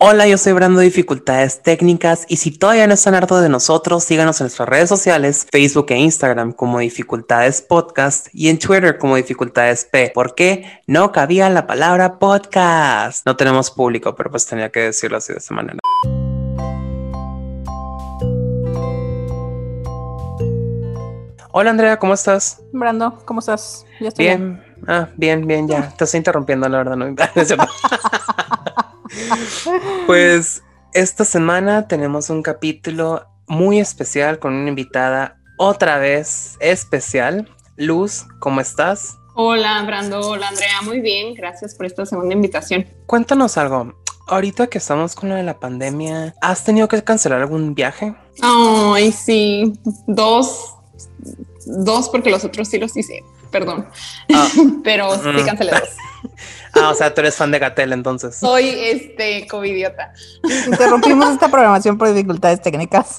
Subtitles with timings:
[0.00, 4.40] Hola, yo soy Brando Dificultades Técnicas y si todavía no están hartos de nosotros, síganos
[4.40, 9.88] en nuestras redes sociales, Facebook e Instagram como Dificultades Podcast y en Twitter como Dificultades
[9.90, 10.12] P.
[10.14, 10.82] ¿Por qué?
[10.86, 13.26] No cabía la palabra podcast.
[13.26, 15.78] No tenemos público, pero pues tenía que decirlo así de esta manera.
[21.50, 22.62] Hola Andrea, ¿cómo estás?
[22.70, 23.84] Brando, ¿cómo estás?
[23.98, 24.62] Ya estoy bien.
[24.86, 25.92] Ah, bien, bien, ya.
[25.96, 26.94] Te estoy interrumpiendo, la verdad.
[26.94, 27.16] No.
[30.06, 30.62] pues
[30.94, 37.48] esta semana tenemos un capítulo muy especial con una invitada otra vez especial.
[37.76, 39.16] Luz, ¿cómo estás?
[39.34, 40.20] Hola, Brando.
[40.20, 40.82] Hola, Andrea.
[40.82, 41.34] Muy bien.
[41.34, 42.86] Gracias por esta segunda invitación.
[43.06, 43.94] Cuéntanos algo.
[44.26, 48.14] Ahorita que estamos con lo de la pandemia, ¿has tenido que cancelar algún viaje?
[48.42, 49.72] Ay, sí.
[50.06, 50.74] Dos.
[51.66, 53.22] Dos, porque los otros sí los hice.
[53.50, 53.88] Perdón.
[54.34, 54.48] Ah.
[54.84, 55.46] Pero sí mm.
[55.46, 55.88] cancelé dos.
[56.74, 58.36] Ah, o sea, tú eres fan de Gatel entonces.
[58.36, 60.12] Soy este covidiota.
[60.66, 63.18] Interrumpimos esta programación por dificultades técnicas.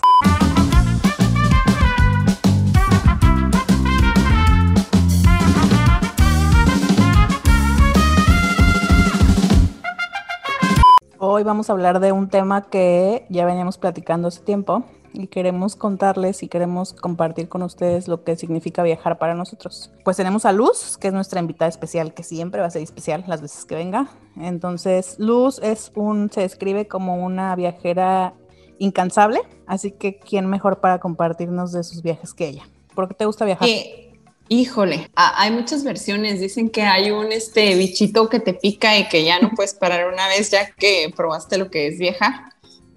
[11.17, 15.75] Hoy vamos a hablar de un tema que ya veníamos platicando hace tiempo, y queremos
[15.75, 19.91] contarles y queremos compartir con ustedes lo que significa viajar para nosotros.
[20.03, 23.23] Pues tenemos a Luz, que es nuestra invitada especial, que siempre va a ser especial
[23.27, 24.09] las veces que venga.
[24.37, 28.33] Entonces, Luz es un, se describe como una viajera
[28.77, 32.67] incansable, así que ¿quién mejor para compartirnos de sus viajes que ella?
[32.95, 33.67] ¿Por qué te gusta viajar?
[33.67, 36.39] Eh, híjole, hay muchas versiones.
[36.39, 40.11] Dicen que hay un este bichito que te pica y que ya no puedes parar
[40.11, 42.31] una vez ya que probaste lo que es viajar.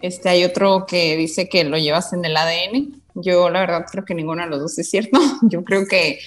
[0.03, 3.01] Este, hay otro que dice que lo llevas en el ADN.
[3.15, 5.19] Yo la verdad creo que ninguno de los dos es cierto.
[5.43, 6.19] Yo creo que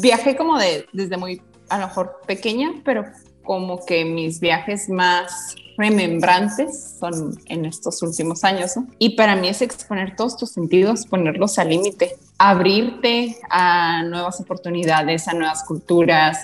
[0.00, 3.04] viajé como de, desde muy, a lo mejor pequeña, pero
[3.44, 8.74] como que mis viajes más remembrantes son en estos últimos años.
[8.98, 15.26] Y para mí es exponer todos tus sentidos, ponerlos al límite, abrirte a nuevas oportunidades,
[15.28, 16.38] a nuevas culturas,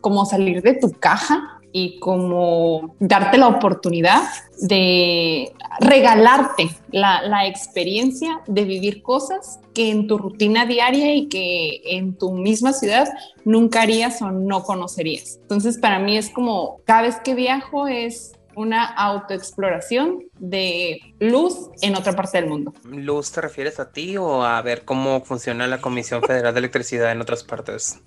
[0.00, 4.22] como salir de tu caja y como darte la oportunidad
[4.60, 12.16] de regalarte la, experiencia de vivir cosas que en tu rutina diaria y que en
[12.16, 13.08] tu misma ciudad
[13.44, 15.40] nunca harías o no conocerías.
[15.42, 21.96] Entonces para mí es como cada vez que viajo es una autoexploración de luz en
[21.96, 22.72] otra parte del mundo.
[22.84, 27.10] ¿Luz te refieres a ti o a ver cómo funciona la Comisión Federal de Electricidad
[27.10, 28.00] en otras partes?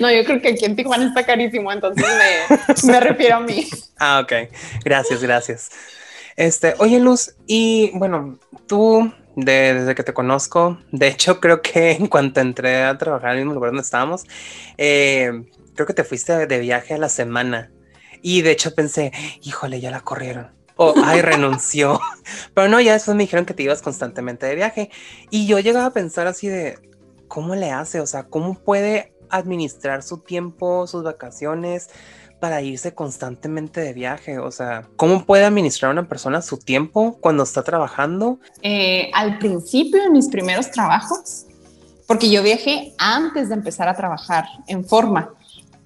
[0.00, 2.04] No, yo creo que aquí en Tijuana está carísimo, entonces
[2.84, 3.68] me, refiero a mí.
[3.98, 4.50] Ah, ok.
[4.84, 5.70] Gracias, gracias.
[6.36, 12.06] Este, oye, Luz, y bueno, tú, desde que te conozco, de hecho, creo que en
[12.06, 14.24] cuanto entré a trabajar en el mismo lugar donde estábamos,
[14.78, 15.44] eh,
[15.74, 17.70] creo que te fuiste de viaje a la semana.
[18.22, 19.12] Y de hecho pensé,
[19.42, 20.50] híjole, ya la corrieron.
[20.76, 22.00] O, ay, renunció.
[22.54, 24.90] Pero no, ya después me dijeron que te ibas constantemente de viaje.
[25.30, 26.78] Y yo llegaba a pensar así de,
[27.30, 28.00] ¿cómo le hace?
[28.00, 31.88] O sea, ¿cómo puede administrar su tiempo, sus vacaciones
[32.40, 34.38] para irse constantemente de viaje?
[34.40, 38.40] O sea, ¿cómo puede administrar una persona su tiempo cuando está trabajando?
[38.62, 41.46] Eh, al principio, en mis primeros trabajos,
[42.08, 45.32] porque yo viajé antes de empezar a trabajar en forma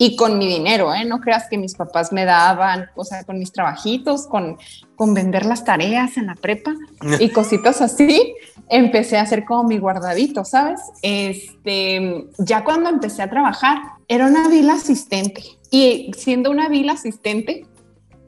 [0.05, 1.07] y con mi dinero, ¿eh?
[1.07, 4.59] No creas que mis papás me daban, o sea, con mis trabajitos, con,
[4.97, 6.75] con vender las tareas en la prepa
[7.21, 8.35] y cositas así,
[8.69, 10.79] empecé a hacer como mi guardadito, ¿sabes?
[11.01, 17.65] Este, ya cuando empecé a trabajar, era una vila asistente y siendo una vila asistente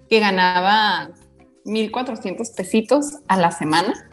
[0.08, 1.10] que ganaba
[1.66, 4.05] 1.400 pesitos a la semana,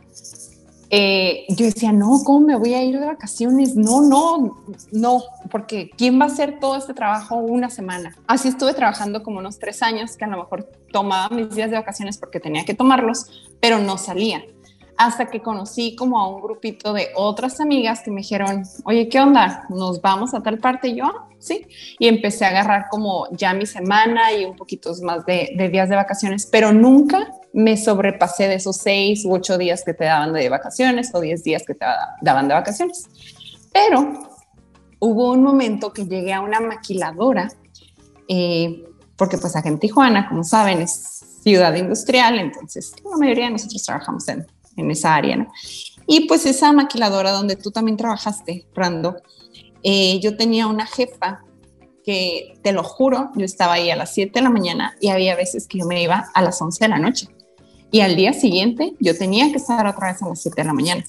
[0.95, 3.75] eh, yo decía, no, ¿cómo me voy a ir de vacaciones?
[3.75, 8.15] No, no, no, porque ¿quién va a hacer todo este trabajo una semana?
[8.27, 11.77] Así estuve trabajando como unos tres años, que a lo mejor tomaba mis días de
[11.77, 14.43] vacaciones porque tenía que tomarlos, pero no salía
[14.95, 19.19] hasta que conocí como a un grupito de otras amigas que me dijeron, oye, ¿qué
[19.19, 19.65] onda?
[19.69, 20.93] ¿Nos vamos a tal parte?
[20.93, 21.65] Yo, ah, sí.
[21.97, 25.95] Y empecé a agarrar como ya mi semana y un poquito más de, días de
[25.95, 30.49] vacaciones, pero nunca me sobrepasé de esos seis u ocho días que te daban de
[30.49, 31.85] vacaciones o diez días que te
[32.21, 33.07] daban de vacaciones.
[33.71, 34.29] Pero
[34.99, 37.49] hubo un momento que llegué a una maquiladora,
[38.27, 38.83] eh,
[39.15, 43.83] porque pues aquí en Tijuana, como saben, es ciudad industrial, entonces la mayoría de nosotros
[43.83, 44.47] trabajamos en,
[44.77, 45.47] en esa área, ¿no?
[46.07, 49.17] Y pues esa maquiladora donde tú también trabajaste, Rando,
[49.83, 51.41] eh, yo tenía una jefa
[52.03, 55.35] que, te lo juro, yo estaba ahí a las 7 de la mañana y había
[55.35, 57.27] veces que yo me iba a las 11 de la noche.
[57.93, 60.73] Y al día siguiente yo tenía que estar otra vez a las 7 de la
[60.73, 61.05] mañana.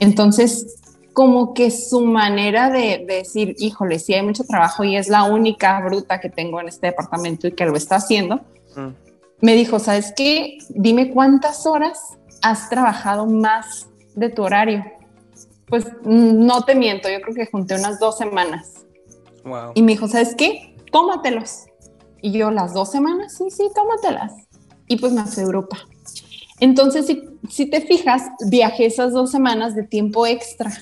[0.00, 0.80] Entonces,
[1.12, 5.80] como que su manera de, decir, híjole, sí hay mucho trabajo y es la única
[5.80, 8.40] bruta que tengo en este departamento y que lo está haciendo,
[8.74, 9.08] mm
[9.40, 10.58] me dijo, ¿sabes qué?
[10.70, 14.84] Dime cuántas horas has trabajado más de tu horario.
[15.66, 18.86] Pues no te miento, yo creo que junté unas dos semanas.
[19.74, 20.76] Y me dijo, ¿sabes qué?
[20.90, 21.66] Tómatelos.
[22.20, 24.32] Y yo, las dos semanas, sí, sí, tómatelas.
[24.88, 25.78] Y pues me fui a Europa.
[26.60, 27.06] Entonces,
[27.48, 30.72] si, te fijas, viajé esas dos semanas de tiempo extra,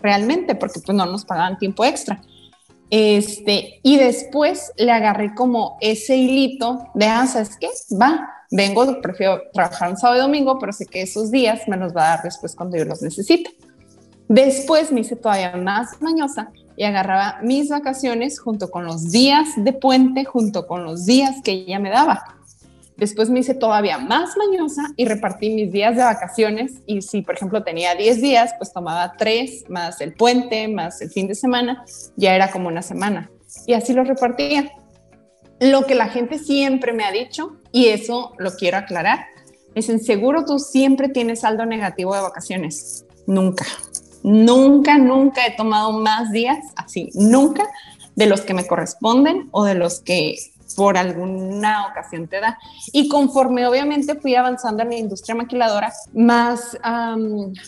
[0.00, 2.22] realmente, porque pues no nos pagaban tiempo extra.
[2.90, 7.68] Este, y después le agarré como ese hilito de, ah, ¿sabes qué?
[8.00, 11.94] Va, vengo, prefiero trabajar un sábado y domingo, pero sé que esos días me los
[11.94, 13.56] va a dar después cuando yo los necesite.
[14.28, 19.72] Después me hice todavía más mañosa y agarraba mis vacaciones junto con los días de
[19.72, 22.35] puente, junto con los días que ella me daba.
[22.96, 26.72] Después me hice todavía más mañosa y repartí mis días de vacaciones.
[26.86, 31.10] Y si, por ejemplo, tenía 10 días, pues tomaba 3 más el puente, más el
[31.10, 31.84] fin de semana,
[32.16, 33.30] ya era como una semana.
[33.66, 34.72] Y así lo repartía.
[35.60, 39.26] Lo que la gente siempre me ha dicho, y eso lo quiero aclarar,
[39.74, 43.04] es en seguro tú siempre tienes saldo negativo de vacaciones.
[43.26, 43.66] Nunca,
[44.22, 47.64] nunca, nunca he tomado más días así, nunca
[48.14, 50.36] de los que me corresponden o de los que
[50.76, 52.58] por alguna ocasión te da.
[52.92, 56.78] Y conforme obviamente fui avanzando en la industria maquiladora, más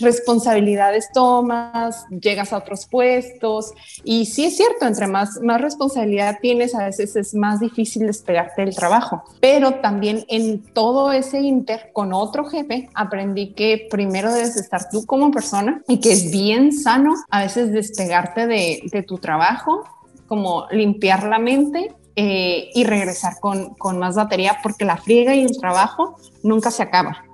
[0.00, 3.72] responsabilidades tomas, llegas a otros puestos
[4.04, 8.64] y sí es cierto, entre más, más responsabilidad tienes, a veces es más difícil despegarte
[8.64, 9.24] del trabajo.
[9.40, 15.06] Pero también en todo ese inter con otro jefe aprendí que primero debes estar tú
[15.06, 19.84] como persona y que es bien sano a veces despegarte de, de tu trabajo
[20.26, 25.44] como limpiar la mente eh, y regresar con, con, más batería porque la friega y
[25.44, 27.24] el trabajo nunca se acaba.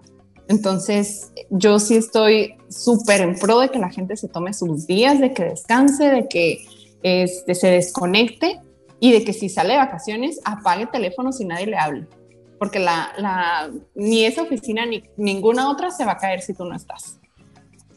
[0.46, 5.20] Entonces, yo sí estoy súper en pro de que la gente se tome sus días,
[5.20, 6.66] de que descanse, de que
[7.02, 8.60] este, se desconecte
[9.00, 12.06] y de que si sale de vacaciones apague teléfono si nadie le hable.
[12.58, 16.66] Porque la, la, ni esa oficina ni ninguna otra se va a caer si tú
[16.66, 17.19] no estás.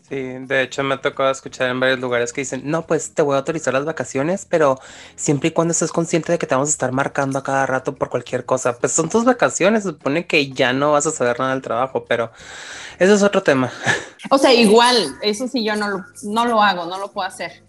[0.10, 3.22] Sí, de hecho me ha tocado escuchar en varios lugares que dicen, no, pues te
[3.22, 4.80] voy a autorizar las vacaciones, pero
[5.18, 7.94] siempre y cuando estés consciente de que te vamos a estar marcando a cada rato
[7.94, 8.78] por cualquier cosa.
[8.78, 12.06] Pues son tus vacaciones, se supone que ya no vas a saber nada del trabajo,
[12.06, 12.32] pero
[13.00, 13.70] eso es otro tema.
[14.30, 17.64] O sea, igual, eso sí yo no lo, no lo hago, no lo puedo hacer.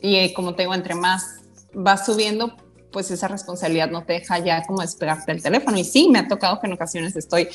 [0.00, 1.36] Y, como te entre más
[1.72, 2.56] vas subiendo,
[2.90, 5.78] pues esa responsabilidad no te deja ya como despegarte del teléfono.
[5.78, 7.48] Y sí, me ha tocado que en ocasiones estoy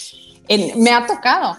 [0.47, 1.57] en, me ha tocado.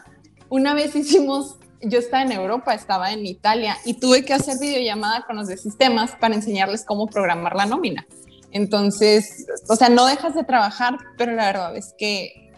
[0.48, 5.24] Una vez hicimos yo estaba en Europa, estaba en Italia y tuve que hacer videollamada
[5.26, 8.06] con los de sistemas para enseñarles cómo programar la nómina.
[8.50, 12.50] Entonces, o sea, no dejas de trabajar, pero la verdad es que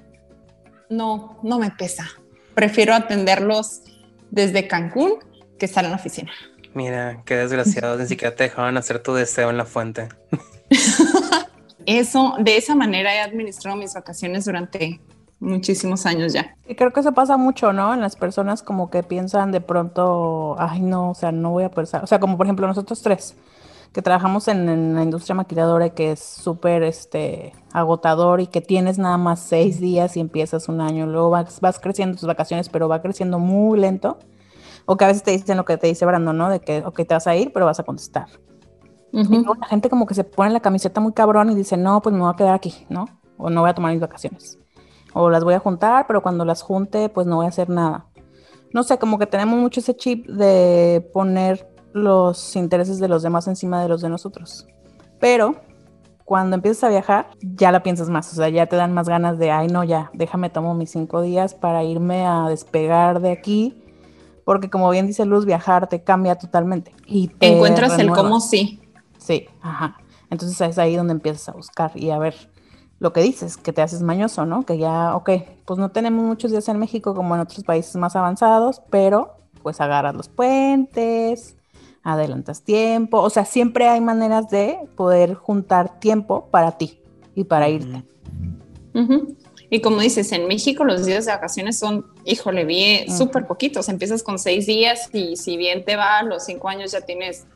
[0.88, 2.08] no, no me pesa.
[2.55, 3.82] Prefiero atenderlos
[4.31, 5.19] desde Cancún
[5.58, 6.32] que estar en la oficina.
[6.75, 10.08] Mira, qué desgraciado, ni siquiera te dejaban hacer tu deseo en la fuente.
[11.87, 15.00] Eso, de esa manera he administrado mis vacaciones durante
[15.40, 16.54] muchísimos años ya.
[16.69, 17.92] Y creo que eso pasa mucho, ¿no?
[17.92, 21.70] En las personas como que piensan de pronto, ay no, o sea, no voy a
[21.70, 23.34] pensar, o sea, como por ejemplo nosotros tres,
[23.92, 28.98] que trabajamos en, la industria maquilladora y que es súper este, agotador y que tienes
[28.98, 32.88] nada más seis días y empiezas un año, luego vas, vas creciendo tus vacaciones, pero
[32.88, 34.19] va creciendo muy lento.
[34.87, 36.48] O que a veces te dicen lo que te dice Brando, ¿no?
[36.48, 38.26] De que, ok, te vas a ir, pero vas a contestar.
[39.12, 42.00] Y luego la gente como que se pone la camiseta muy cabrón y dice, no,
[42.00, 43.06] pues me voy a quedar aquí, ¿no?
[43.37, 44.60] O no voy a tomar mis vacaciones
[45.12, 48.06] o las voy a juntar, pero cuando las junte, pues no voy a hacer nada.
[48.73, 53.49] No sé, como que tenemos mucho ese chip de poner los intereses de los demás
[53.49, 54.66] encima de los de nosotros.
[55.18, 55.56] Pero
[56.25, 59.38] cuando empiezas a viajar, ya la piensas más, o sea, ya te dan más ganas
[59.38, 63.82] de, ay, no, ya, déjame tomo mis cinco días para irme a despegar de aquí,
[64.44, 66.94] porque como bien dice Luz, viajar te cambia totalmente.
[67.06, 68.80] Y Encuentras el cómo sí.
[69.18, 69.99] Sí, ajá.
[70.30, 72.35] Entonces es ahí donde empiezas a buscar y a ver
[73.00, 74.64] lo que dices, que te haces mañoso, ¿no?
[74.64, 75.30] Que ya, ok,
[75.64, 79.80] pues no tenemos muchos días en México como en otros países más avanzados, pero pues
[79.80, 81.57] agarras los puentes,
[82.02, 87.00] adelantas tiempo, o sea, siempre hay maneras de poder juntar tiempo para ti
[87.35, 88.04] y para irte.
[89.71, 93.88] Y como dices, en México los días de vacaciones son, híjole, bien, súper poquitos.
[93.88, 97.47] Empiezas con seis días y si bien te va, los cinco años ya tienes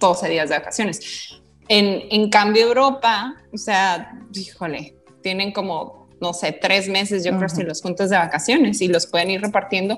[0.00, 1.39] 12 días de vacaciones.
[1.72, 7.62] En, cambio, Europa, o sea, híjole, tienen como, no sé, tres meses, yo creo, si
[7.62, 9.96] los juntos de vacaciones y los pueden ir repartiendo.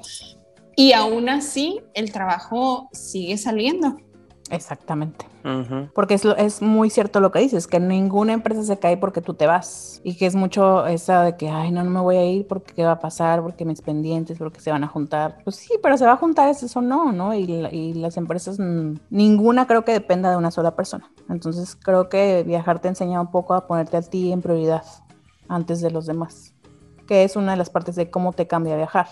[0.77, 3.97] Y aún así, el trabajo sigue saliendo.
[4.53, 5.27] Exactamente.
[5.95, 9.35] Porque es, es muy cierto lo que dices, que ninguna empresa se cae porque tú
[9.35, 10.01] te vas.
[10.05, 12.75] Y que es mucho esa de que, ay, no, no me voy a ir porque
[12.75, 15.39] qué va a pasar, porque mis pendientes, porque se van a juntar.
[15.43, 17.35] Pues sí, pero se va a juntar eso no, ¿no?
[17.35, 18.59] Y, y las empresas,
[19.11, 21.11] ninguna creo que dependa de una sola persona.
[21.29, 24.85] Entonces creo que viajar te enseña un poco a ponerte a ti en prioridad
[25.49, 26.55] antes de los demás.
[27.07, 29.09] que es una de las partes de cómo te cambia viajar.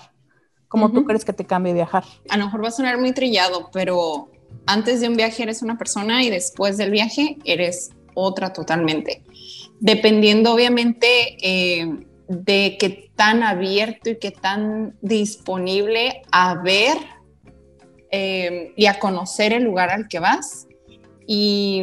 [0.68, 2.04] ¿Cómo tú crees que te cambia viajar?
[2.28, 4.28] A lo mejor va a sonar muy trillado, pero
[4.72, 9.22] antes de un viaje eres una persona y después del viaje eres otra totalmente.
[9.80, 16.96] Dependiendo obviamente eh, de qué tan abierto y qué tan disponible a ver
[18.10, 20.66] eh, y a conocer el lugar al que vas
[21.26, 21.82] y,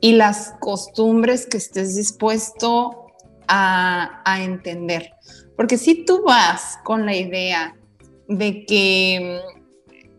[0.00, 3.06] y las costumbres que estés dispuesto
[3.46, 5.12] a, a, entender.
[5.56, 7.76] Porque si tú vas con la idea
[8.28, 9.40] de que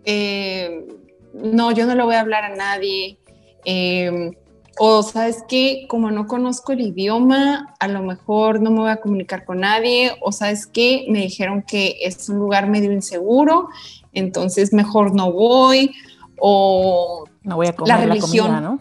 [0.06, 0.86] eh,
[1.34, 3.18] no, yo no le voy a hablar a nadie,
[3.66, 4.32] eh,
[4.80, 9.02] o sabes que como no conozco el idioma, a lo mejor no me voy a
[9.02, 13.70] comunicar con nadie, o sabes que me dijeron que es un lugar medio inseguro,
[14.14, 15.94] entonces mejor no voy,
[16.40, 18.80] o no voy a comer la religión, la comida, ¿no?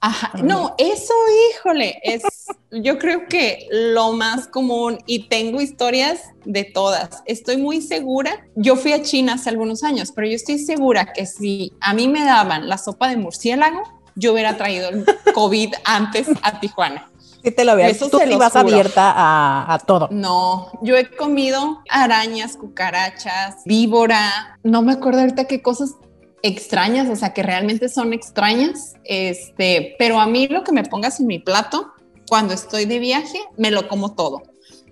[0.00, 1.12] Ajá, no, eso,
[1.52, 2.22] híjole, es
[2.70, 7.22] yo creo que lo más común y tengo historias de todas.
[7.26, 11.26] Estoy muy segura, yo fui a China hace algunos años, pero yo estoy segura que
[11.26, 13.82] si a mí me daban la sopa de murciélago,
[14.14, 15.04] yo hubiera traído el
[15.34, 17.10] COVID antes a Tijuana.
[17.42, 17.88] Sí te lo veo.
[17.88, 20.08] Eso Tú te ibas abierta a, a, todo.
[20.10, 24.58] No, yo he comido arañas, cucarachas, víbora.
[24.62, 25.94] No me acuerdo ahorita qué cosas
[26.42, 28.94] extrañas, o sea, que realmente son extrañas.
[29.04, 31.92] Este, pero a mí lo que me pongas en mi plato,
[32.30, 34.44] cuando estoy de viaje, me lo como todo.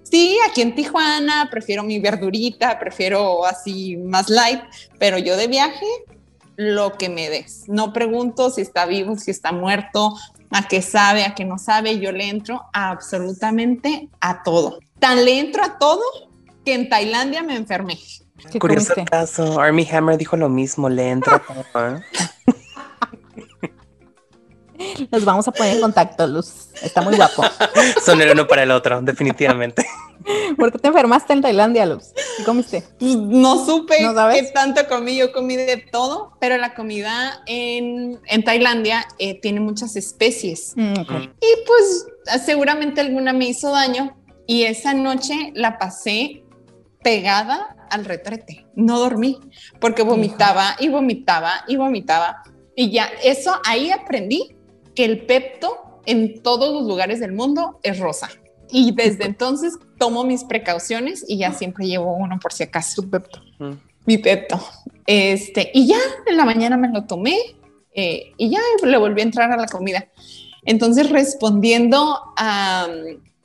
[0.02, 4.60] Sí, aquí en Tijuana prefiero mi verdurita, prefiero así más light,
[4.98, 5.86] pero yo de viaje
[6.56, 7.68] lo que me des.
[7.68, 10.16] No pregunto si está vivo, si está muerto,
[10.50, 12.00] a qué sabe, a qué no sabe.
[12.00, 14.80] Yo le entro absolutamente a todo.
[14.98, 16.02] Tan le entro a todo
[16.64, 18.00] que en Tailandia me enfermé.
[18.58, 22.00] Curioso caso, Army Hammer dijo lo mismo, le entro a todo.
[25.10, 26.68] Nos vamos a poner en contacto, Luz.
[26.82, 27.42] Está muy guapo.
[28.04, 29.86] Son el uno para el otro, definitivamente.
[30.56, 32.12] ¿Por qué te enfermaste en Tailandia, Luz?
[32.36, 32.84] ¿Qué comiste?
[32.98, 35.16] Pues, no supe qué tanto comí.
[35.16, 40.72] Yo comí de todo, pero la comida en, en Tailandia eh, tiene muchas especies.
[40.76, 42.06] Mm, y pues
[42.44, 44.16] seguramente alguna me hizo daño.
[44.46, 46.42] Y esa noche la pasé
[47.02, 48.66] pegada al retrete.
[48.74, 49.38] No dormí
[49.80, 52.42] porque vomitaba y vomitaba y vomitaba.
[52.74, 54.57] Y ya, eso ahí aprendí
[54.98, 58.30] que el Pepto en todos los lugares del mundo es rosa.
[58.68, 63.00] Y desde entonces tomo mis precauciones y ya siempre llevo uno por si acaso.
[63.02, 63.40] Tu Pepto.
[64.04, 64.58] Mi Pepto.
[65.06, 67.38] Este, y ya en la mañana me lo tomé
[67.94, 70.08] eh, y ya le volví a entrar a la comida.
[70.64, 72.88] Entonces, respondiendo a,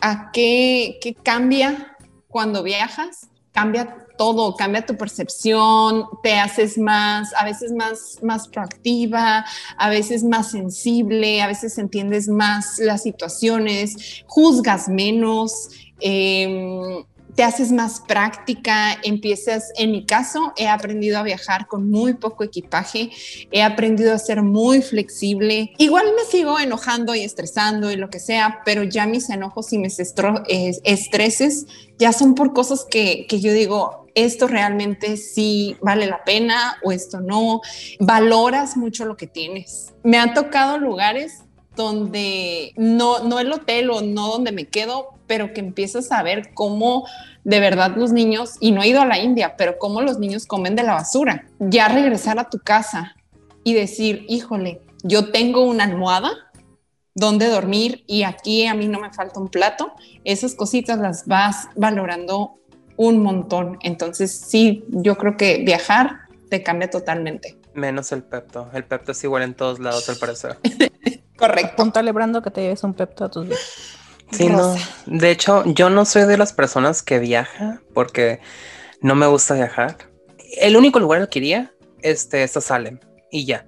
[0.01, 1.95] a qué, qué cambia
[2.29, 9.45] cuando viajas, cambia todo, cambia tu percepción, te haces más, a veces más, más proactiva,
[9.77, 15.69] a veces más sensible, a veces entiendes más las situaciones, juzgas menos.
[15.99, 17.05] Eh,
[17.35, 22.43] te haces más práctica, empiezas, en mi caso, he aprendido a viajar con muy poco
[22.43, 23.09] equipaje,
[23.51, 25.73] he aprendido a ser muy flexible.
[25.77, 29.77] Igual me sigo enojando y estresando y lo que sea, pero ya mis enojos y
[29.77, 31.65] mis estreses
[31.97, 36.91] ya son por cosas que, que yo digo, esto realmente sí vale la pena o
[36.91, 37.61] esto no.
[37.99, 39.93] Valoras mucho lo que tienes.
[40.03, 41.43] Me han tocado lugares
[41.75, 46.53] donde no, no el hotel o no donde me quedo, pero que empiezas a ver
[46.53, 47.05] cómo
[47.43, 50.45] de verdad los niños, y no he ido a la India, pero cómo los niños
[50.45, 51.45] comen de la basura.
[51.59, 53.15] Ya regresar a tu casa
[53.63, 56.31] y decir, híjole, yo tengo una almohada
[57.15, 61.67] donde dormir y aquí a mí no me falta un plato, esas cositas las vas
[61.75, 62.59] valorando
[62.97, 63.77] un montón.
[63.83, 67.59] Entonces sí, yo creo que viajar te cambia totalmente.
[67.73, 68.69] Menos el Pepto.
[68.73, 70.57] El Pepto es igual en todos lados, al parecer.
[71.37, 71.75] Correcto.
[71.75, 73.47] Póntale, Brando, que te lleves un Pepto a tus.
[74.33, 74.75] Sí, no.
[75.05, 78.39] De hecho, yo no soy de las personas que viaja porque
[79.01, 79.97] no me gusta viajar.
[80.59, 82.99] El único lugar al que iría este, es a Salem
[83.31, 83.67] y ya.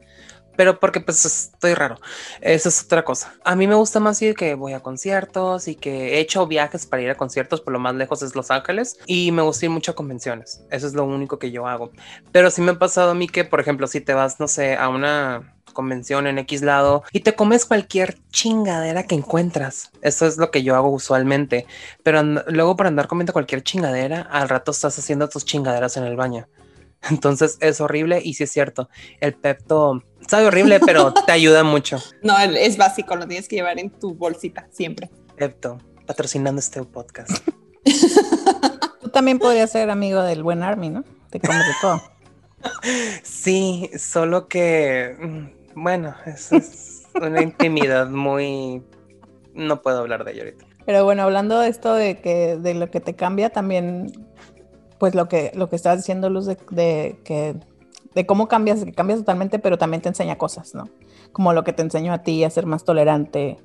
[0.55, 1.99] Pero porque pues estoy raro.
[2.41, 3.33] Eso es otra cosa.
[3.43, 6.85] A mí me gusta más ir que voy a conciertos y que he hecho viajes
[6.85, 8.97] para ir a conciertos, por lo más lejos es Los Ángeles.
[9.05, 10.61] Y me gusta ir mucho a convenciones.
[10.71, 11.91] Eso es lo único que yo hago.
[12.31, 14.75] Pero sí me ha pasado a mí que, por ejemplo, si te vas, no sé,
[14.75, 19.91] a una convención en X lado y te comes cualquier chingadera que encuentras.
[20.01, 21.67] Eso es lo que yo hago usualmente.
[22.01, 26.15] Pero luego para andar comiendo cualquier chingadera, al rato estás haciendo tus chingaderas en el
[26.15, 26.47] baño.
[27.09, 28.89] Entonces es horrible y sí es cierto.
[29.19, 31.99] El Pepto sabe horrible, pero te ayuda mucho.
[32.21, 35.09] No, es básico, lo tienes que llevar en tu bolsita siempre.
[35.35, 37.47] Pepto, patrocinando este podcast.
[39.01, 41.03] Tú también podrías ser amigo del buen Army, ¿no?
[41.29, 42.01] Te comes de todo.
[43.23, 48.81] Sí, solo que mm, bueno, es, una intimidad muy...
[49.53, 50.65] No puedo hablar de ello ahorita.
[50.85, 54.11] Pero bueno, hablando de esto de que de lo que te cambia, también,
[54.99, 57.55] pues lo que, lo que estabas diciendo, Luz, de, de que
[58.15, 60.87] de cómo cambias, que cambias totalmente, pero también te enseña cosas, ¿no?
[61.33, 63.57] Como lo que te enseñó a ti a ser más tolerante,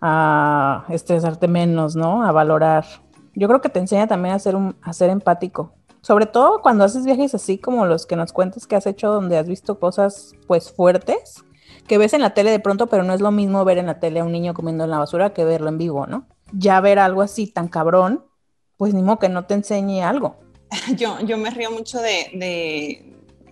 [0.00, 2.24] a estresarte menos, ¿no?
[2.24, 2.86] A valorar.
[3.34, 5.74] Yo creo que te enseña también a ser, un, a ser empático.
[6.00, 9.36] Sobre todo cuando haces viajes así como los que nos cuentas que has hecho, donde
[9.36, 11.44] has visto cosas pues fuertes,
[11.86, 13.98] que ves en la tele de pronto, pero no es lo mismo ver en la
[13.98, 16.26] tele a un niño comiendo en la basura que verlo en vivo, ¿no?
[16.52, 18.24] Ya ver algo así tan cabrón,
[18.76, 20.36] pues ni modo que no te enseñe algo.
[20.96, 23.04] Yo, yo me río mucho de,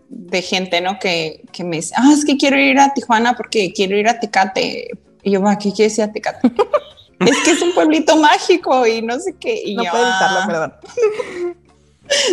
[0.09, 0.99] de gente, ¿no?
[0.99, 4.19] Que, que, me dice, ah, es que quiero ir a Tijuana porque quiero ir a
[4.19, 4.91] Tecate.
[5.23, 6.49] Y yo, ¿qué quieres ir a Tecate?
[7.21, 9.63] es que es un pueblito mágico y no sé qué.
[9.65, 10.47] Y no yo, puedo evitarlo, ah".
[10.47, 10.75] perdón.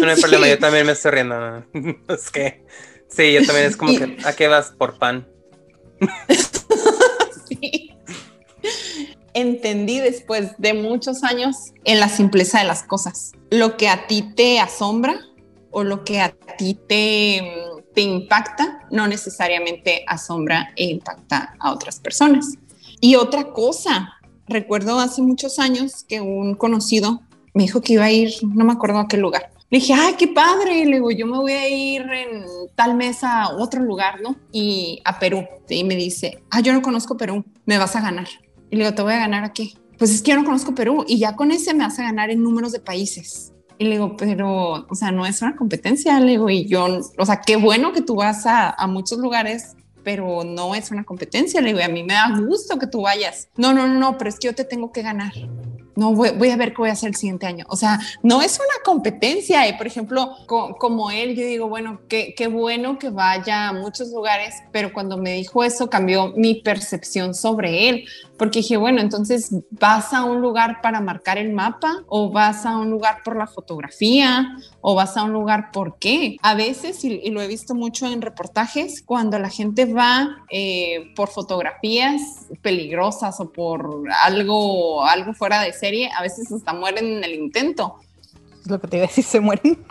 [0.01, 0.21] No hay sí.
[0.21, 1.63] problema, yo también me estoy riendo.
[2.07, 2.65] Es que,
[3.09, 3.97] sí, yo también es como y...
[3.97, 5.27] que, ¿a qué vas por pan?
[9.37, 13.33] Entendí después de muchos años en la simpleza de las cosas.
[13.51, 15.19] Lo que a ti te asombra
[15.69, 17.43] o lo que a ti te,
[17.93, 22.55] te impacta no necesariamente asombra e impacta a otras personas.
[22.99, 24.15] Y otra cosa,
[24.47, 27.21] recuerdo hace muchos años que un conocido
[27.53, 29.51] me dijo que iba a ir, no me acuerdo a qué lugar.
[29.69, 30.83] Le dije, ay, qué padre.
[30.83, 34.35] Le digo, yo me voy a ir en tal mes a otro lugar, ¿no?
[34.51, 35.45] Y a Perú.
[35.69, 38.27] Y me dice, ah, yo no conozco Perú, me vas a ganar.
[38.69, 39.77] Y le digo, ¿te voy a ganar aquí?
[39.97, 42.29] Pues es que yo no conozco Perú y ya con ese me vas a ganar
[42.29, 43.53] en números de países.
[43.79, 46.19] Y le digo, pero, o sea, no es una competencia.
[46.19, 49.75] Le digo, y yo, o sea, qué bueno que tú vas a, a muchos lugares,
[50.03, 51.61] pero no es una competencia.
[51.61, 53.49] Le digo, a mí me da gusto que tú vayas.
[53.57, 55.33] No, no, no, pero es que yo te tengo que ganar.
[55.95, 57.65] No, voy, voy, a ver qué voy a hacer el siguiente año.
[57.69, 59.67] O sea, no es una competencia.
[59.67, 63.73] Y por ejemplo, co como él, yo digo, bueno, qué, qué bueno que vaya a
[63.73, 68.05] muchos lugares, pero cuando me dijo eso cambió mi percepción sobre él,
[68.37, 72.77] porque dije, bueno, entonces vas a un lugar para marcar el mapa o vas a
[72.77, 76.37] un lugar por la fotografía o vas a un lugar por qué.
[76.41, 81.11] A veces, y, y lo he visto mucho en reportajes, cuando la gente va eh,
[81.15, 82.21] por fotografías
[82.61, 87.95] peligrosas o por algo, algo fuera de serie, a veces hasta mueren en el intento.
[88.61, 89.77] Es lo que te iba a decir, se mueren.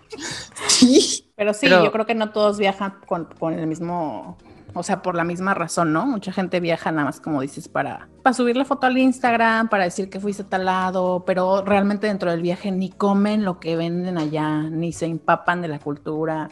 [0.68, 1.26] Sí.
[1.36, 1.84] Pero sí, Pero...
[1.84, 4.38] yo creo que no todos viajan con, con el mismo
[4.76, 6.06] o sea, por la misma razón, ¿no?
[6.06, 9.84] Mucha gente viaja nada más, como dices, para, para subir la foto al Instagram, para
[9.84, 13.76] decir que fuiste a tal lado, pero realmente dentro del viaje ni comen lo que
[13.76, 16.48] venden allá, ni se empapan de la cultura,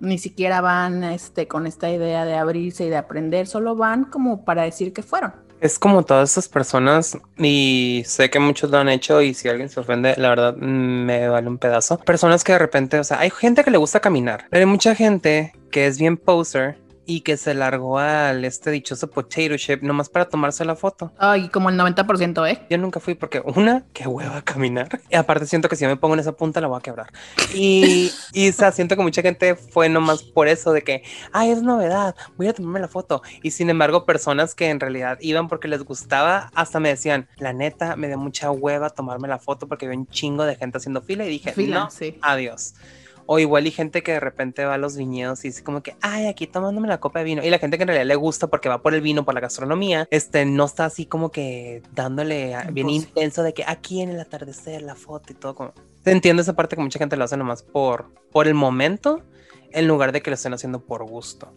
[0.00, 4.44] ni siquiera van este, con esta idea de abrirse y de aprender, solo van como
[4.44, 5.32] para decir que fueron.
[5.60, 9.68] Es como todas esas personas, y sé que muchos lo han hecho, y si alguien
[9.68, 11.98] se ofende, la verdad me vale un pedazo.
[11.98, 14.94] Personas que de repente, o sea, hay gente que le gusta caminar, pero hay mucha
[14.94, 20.10] gente que es bien poser y que se largó al este dichoso potato chip nomás
[20.10, 21.10] para tomarse la foto.
[21.16, 22.66] Ay, como el 90%, ¿eh?
[22.68, 25.00] Yo nunca fui porque una, qué hueva caminar.
[25.08, 27.06] Y aparte siento que si me pongo en esa punta la voy a quebrar.
[27.54, 31.50] Y, y o sea, siento que mucha gente fue nomás por eso de que, ay,
[31.50, 33.22] es novedad, voy a tomarme la foto.
[33.42, 37.54] Y sin embargo, personas que en realidad iban porque les gustaba, hasta me decían, la
[37.54, 41.00] neta, me dio mucha hueva tomarme la foto porque había un chingo de gente haciendo
[41.00, 42.18] fila y dije, fila, no, sí.
[42.20, 42.74] adiós.
[43.30, 45.94] O igual y gente que de repente va a los viñedos y dice como que,
[46.00, 47.44] ay, aquí tomándome la copa de vino.
[47.44, 49.40] Y la gente que en realidad le gusta porque va por el vino, por la
[49.40, 54.08] gastronomía, este, no está así como que dándole a, bien intenso de que aquí en
[54.08, 55.54] el atardecer, la foto y todo.
[55.54, 55.74] Como...
[56.06, 59.22] Entiendo esa parte que mucha gente lo hace nomás por, por el momento,
[59.72, 61.52] en lugar de que lo estén haciendo por gusto.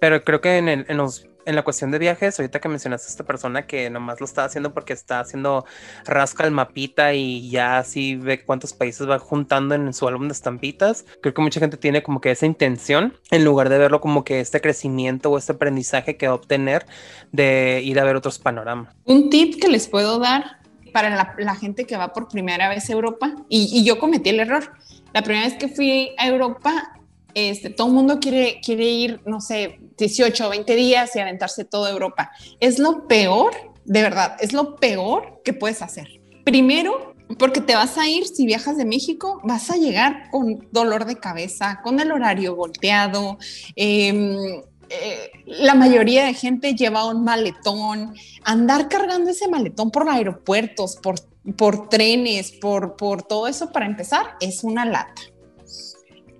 [0.00, 3.06] Pero creo que en, el, en los en la cuestión de viajes, ahorita que mencionaste
[3.06, 5.64] a esta persona que nomás lo está haciendo porque está haciendo
[6.04, 10.32] rasca el mapita y ya así ve cuántos países va juntando en su álbum de
[10.32, 14.24] estampitas, creo que mucha gente tiene como que esa intención en lugar de verlo como
[14.24, 16.86] que este crecimiento o este aprendizaje que va a obtener
[17.32, 18.94] de ir a ver otros panoramas.
[19.04, 20.58] Un tip que les puedo dar
[20.92, 24.38] para la, gente que va por primera vez a Europa, y, y yo cometí el
[24.38, 24.70] error.
[25.12, 27.00] La primera vez que fui a Europa,
[27.34, 31.64] este, todo el mundo quiere, quiere ir, no sé, 18 o 20 días y aventarse
[31.64, 32.30] toda Europa.
[32.60, 33.52] Es lo peor,
[33.84, 36.20] de verdad, es lo peor que puedes hacer.
[36.44, 41.06] Primero, porque te vas a ir, si viajas de México, vas a llegar con dolor
[41.06, 43.38] de cabeza, con el horario volteado.
[43.76, 48.14] Eh, eh, la mayoría de gente lleva un maletón.
[48.44, 51.16] Andar cargando ese maletón por aeropuertos, por,
[51.56, 55.22] por trenes, por, por todo eso para empezar, es una lata.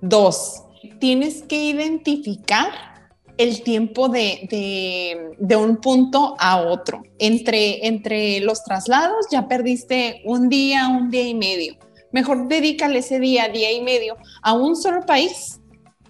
[0.00, 0.62] Dos,
[1.00, 2.93] tienes que identificar
[3.36, 7.02] el tiempo de, de, de, un punto a otro.
[7.18, 11.76] Entre, entre los traslados ya perdiste un día, un día y medio.
[12.12, 15.60] Mejor dedícale ese día, día y medio a un solo país.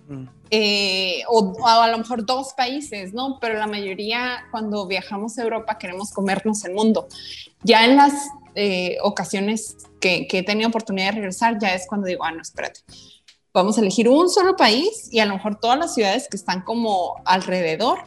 [0.08, 0.24] Mm.
[0.50, 3.38] Eh, o, o, a lo mejor dos países, ¿no?
[3.40, 7.08] Pero la mayoría cuando viajamos a Europa queremos comernos el mundo.
[7.62, 8.12] Ya en las
[8.54, 12.42] eh, ocasiones que, que he tenido oportunidad de regresar, ya es cuando digo, ah, no,
[12.42, 12.80] espérate,
[13.54, 16.62] vamos a elegir un solo país y a lo mejor todas las ciudades que están
[16.62, 18.00] como alrededor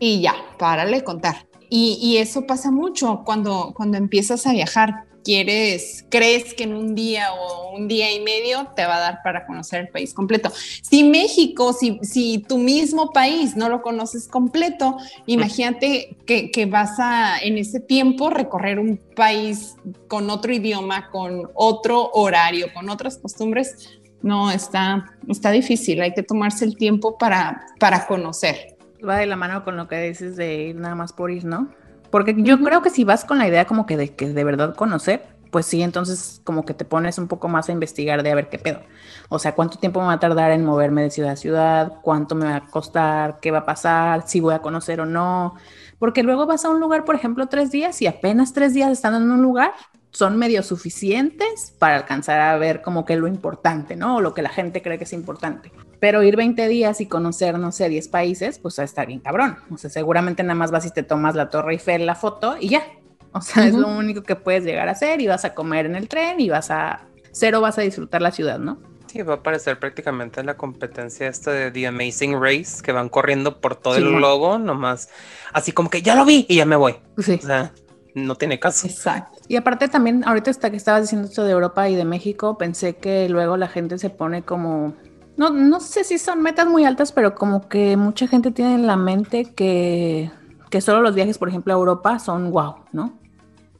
[0.00, 1.46] y ya, párale contar.
[1.74, 5.06] Y, eso pasa mucho cuando, cuando empiezas a viajar.
[5.24, 9.18] Quieres, crees que en un día o un día y medio te va a dar
[9.24, 10.52] para conocer el país completo.
[10.82, 17.38] Si México, si, si tu mismo país no lo conoces completo, imagínate que vas a
[17.38, 19.76] en ese tiempo recorrer un país
[20.08, 26.22] con otro idioma, con otro horario, con otras costumbres no, está, está difícil, hay que
[26.22, 28.76] tomarse el tiempo para, para conocer.
[29.06, 31.68] Va de la mano con lo que dices de ir nada más por ir, ¿no?
[32.10, 34.74] Porque yo creo que si vas con la idea como que de, que de verdad
[34.74, 38.34] conocer, pues sí, entonces como que te pones un poco más a investigar de a
[38.34, 38.80] ver qué pedo.
[39.28, 42.34] O sea, cuánto tiempo me va a tardar en moverme de ciudad a ciudad, cuánto
[42.34, 45.54] me va a costar, qué va a pasar, si voy a conocer o no.
[45.98, 49.18] Porque luego vas a un lugar, por ejemplo, tres días y apenas tres días estando
[49.18, 49.72] en un lugar,
[50.12, 54.16] son medio suficientes para alcanzar a ver como que lo importante, ¿no?
[54.16, 55.72] O lo que la gente cree que es importante.
[56.00, 59.56] Pero ir 20 días y conocer, no sé, 10 países, pues está bien cabrón.
[59.70, 62.68] O sea, seguramente nada más vas y te tomas la Torre Eiffel, la foto y
[62.68, 62.84] ya.
[63.32, 65.96] O sea, es lo único que puedes llegar a hacer y vas a comer en
[65.96, 68.78] el tren y vas a, cero vas a disfrutar la ciudad, ¿no?
[69.06, 73.60] Sí, va a parecer prácticamente la competencia esta de The Amazing Race, que van corriendo
[73.60, 75.08] por todo el globo, nomás
[75.52, 76.96] así como que ya lo vi y ya me voy.
[77.18, 77.38] Sí.
[77.42, 77.72] O sea,
[78.14, 78.86] no tiene caso.
[78.86, 79.38] Exacto.
[79.48, 82.96] Y aparte también, ahorita hasta que estabas diciendo esto de Europa y de México, pensé
[82.96, 84.94] que luego la gente se pone como,
[85.36, 88.86] no, no sé si son metas muy altas, pero como que mucha gente tiene en
[88.86, 90.30] la mente que,
[90.70, 93.18] que solo los viajes, por ejemplo, a Europa son wow, ¿no?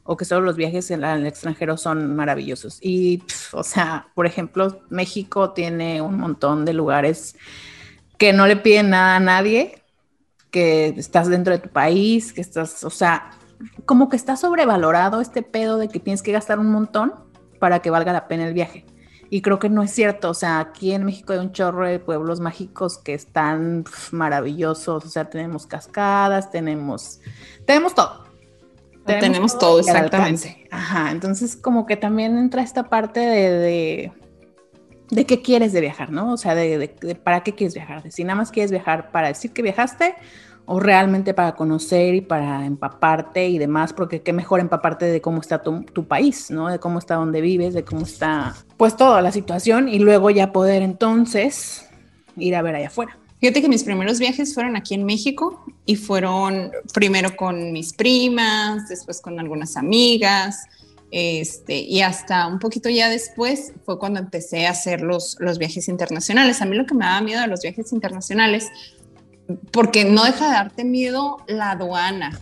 [0.03, 2.79] O que solo los viajes en, el extranjero son maravillosos.
[2.81, 7.35] Y, o sea, por ejemplo, México tiene un montón de lugares
[8.17, 9.81] que no le piden nada a nadie,
[10.51, 13.31] que estás dentro de tu país, que estás, o sea,
[13.85, 17.13] como que está sobrevalorado este pedo de que tienes que gastar un montón
[17.59, 18.85] para que valga la pena el viaje.
[19.29, 21.97] Y creo que no es cierto, o sea, aquí en México hay un chorro de
[21.97, 27.19] pueblos mágicos que están maravillosos, o sea, tenemos cascadas, tenemos,
[27.65, 28.25] tenemos todo.
[29.05, 30.67] Tenemos, todo, exactamente.
[30.71, 34.11] Ajá, entonces como que también entra esta parte de,
[35.09, 36.31] de, qué quieres de viajar, ¿no?
[36.31, 39.29] O sea, de, de, para qué quieres viajar, de si nada más quieres viajar para
[39.29, 40.15] decir que viajaste
[40.65, 45.41] o realmente para conocer y para empaparte y demás, porque qué mejor empaparte de cómo
[45.41, 46.69] está tu, país, ¿no?
[46.69, 50.51] De cómo está donde vives, de cómo está, pues toda la situación y luego ya
[50.51, 51.85] poder entonces
[52.37, 53.17] ir a ver allá afuera.
[53.39, 58.87] Fíjate que mis primeros viajes fueron aquí en México y fueron primero con mis primas,
[58.87, 60.65] después con algunas amigas,
[61.11, 65.89] este, y hasta un poquito ya después fue cuando empecé a hacer los, los viajes
[65.89, 66.61] internacionales.
[66.61, 68.69] A mí lo que me daba miedo de los viajes internacionales
[69.71, 72.39] porque no deja de darte miedo la aduana,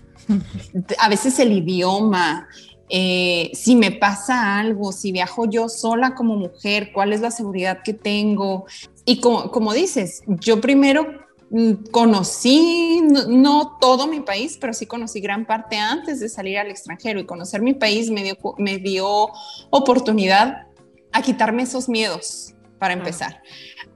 [0.99, 2.47] a veces el idioma,
[2.89, 7.79] eh, si me pasa algo, si viajo yo sola como mujer, cuál es la seguridad
[7.83, 8.65] que tengo.
[9.05, 11.07] Y como, dices, yo primero
[11.49, 16.69] mm, conocí, no, todo mi país, pero sí conocí gran parte antes de salir al
[16.69, 19.29] extranjero y conocer mi país me dio, me dio
[19.69, 20.67] oportunidad
[21.13, 23.41] a quitarme esos miedos, para empezar.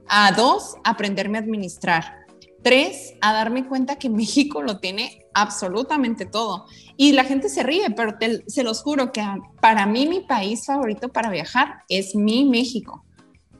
[0.08, 2.25] A dos, aprenderme a administrar
[2.66, 6.66] Tres, a darme cuenta que México lo tiene absolutamente todo.
[6.96, 8.16] Y la gente se ríe, pero
[8.48, 9.24] se los juro que
[9.60, 13.04] para mí mi país favorito para viajar es mi México.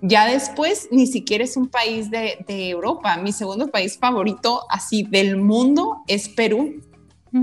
[0.03, 3.17] Ya después ni siquiera es un país de, de Europa.
[3.19, 6.83] Mi segundo país favorito así del mundo es Perú.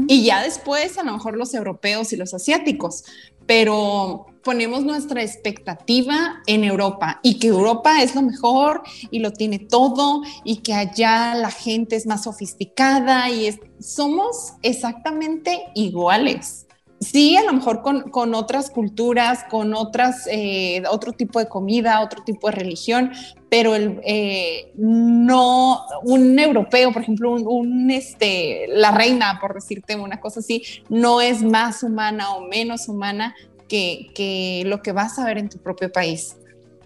[0.10, 3.06] Y ya después a lo mejor los europeos y los asiáticos
[3.45, 9.60] pero ponemos nuestra expectativa en Europa y que Europa es lo mejor y lo tiene
[9.60, 16.67] todo y que allá la gente es más sofisticada y somos exactamente iguales.
[17.03, 22.23] Sí, a lo mejor con, otras culturas, con otras, eh, otro tipo de comida, otro
[22.23, 23.12] tipo de religión,
[23.49, 30.21] pero el, eh, no un europeo, por ejemplo, un, este, la reina, por decirte una
[30.21, 33.36] cosa así, no es más humana o menos humana
[33.73, 36.36] que, que lo que vas a ver en tu propio país.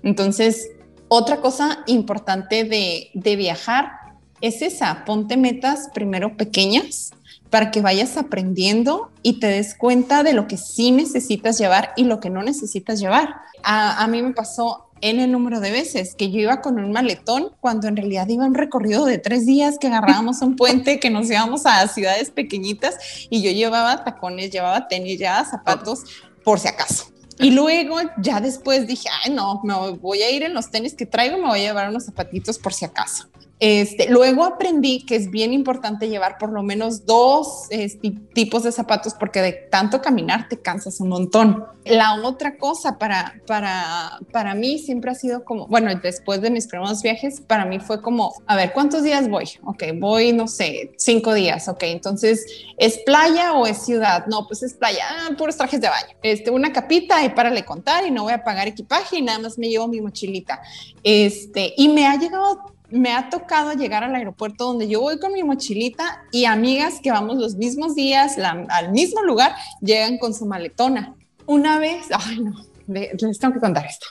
[0.04, 0.70] Entonces,
[1.10, 3.92] otra cosa importante de, de viajar
[4.40, 7.12] es esa, ponte metas primero pequeñas
[7.50, 12.06] para que vayas aprendiendo y te des cuenta de lo que sí necesitas llevar y
[12.06, 13.36] lo que no necesitas llevar.
[13.64, 16.94] A, a, mí me pasó en el número de veces que yo iba con un
[16.94, 21.10] maletón cuando en realidad iba un recorrido de tres días que agarrábamos un puente, que
[21.10, 22.96] nos íbamos a ciudades pequeñitas
[23.30, 26.06] y yo llevaba tacones, llevaba tenis, llevaba zapatos
[26.48, 27.12] por si acaso.
[27.40, 31.06] Y luego ya después dije, ay no, me voy a ir en los tenis que
[31.06, 33.28] traigo, me voy a llevar unos zapatitos por si acaso
[33.60, 38.72] Este, luego aprendí que es bien importante llevar por lo menos dos este, tipos de
[38.72, 41.66] zapatos porque de tanto caminar te cansas un montón.
[41.84, 46.68] La otra cosa para, para, para mí siempre ha sido como, bueno, después de mis
[46.68, 49.46] primeros viajes, para mí fue como, a ver, ¿cuántos días voy?
[49.64, 52.46] Ok, voy, no sé, cinco días, ok, entonces,
[52.78, 54.28] ¿es playa o es ciudad?
[54.28, 57.66] No, pues es playa, ah, puros trajes de baño, este, una capita y para le
[57.66, 60.62] contar y no voy a pagar equipaje y nada más me llevo mi mochilita.
[61.04, 65.34] Este, y me ha llegado me ha tocado llegar al aeropuerto donde yo voy con
[65.34, 70.46] mi mochilita y amigas que vamos los mismos días al mismo lugar llegan con su
[70.46, 71.16] maletona.
[71.46, 72.54] Una vez, ay no,
[72.88, 74.08] les tengo que contar esto.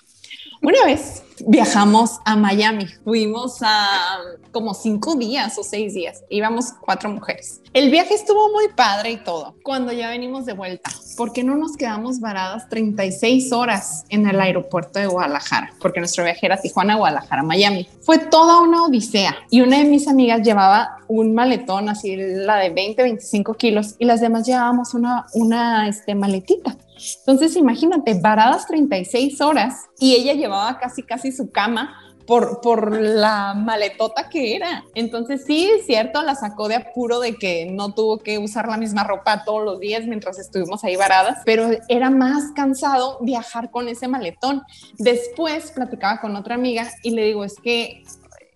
[0.66, 4.18] Una vez viajamos a Miami, fuimos a
[4.50, 7.60] como cinco días o seis días, íbamos cuatro mujeres.
[7.72, 9.54] El viaje estuvo muy padre y todo.
[9.62, 14.40] Cuando ya venimos de vuelta, ¿por qué no nos quedamos varadas 36 horas en el
[14.40, 15.70] aeropuerto de Guadalajara?
[15.78, 17.86] Porque nuestro viaje era Tijuana, Guadalajara, Miami.
[18.00, 22.70] Fue toda una odisea y una de mis amigas llevaba un maletón, así la de
[22.70, 26.76] 20, 25 kilos y las demás llevábamos una, una este, maletita.
[27.20, 33.54] Entonces, imagínate, varadas 36 horas y ella llevaba casi, casi su cama por, por la
[33.54, 34.84] maletota que era.
[34.94, 38.76] Entonces sí, es cierto, la sacó de apuro de que no tuvo que usar la
[38.76, 43.88] misma ropa todos los días mientras estuvimos ahí varadas, pero era más cansado viajar con
[43.88, 44.62] ese maletón.
[44.98, 48.02] Después platicaba con otra amiga y le digo, es que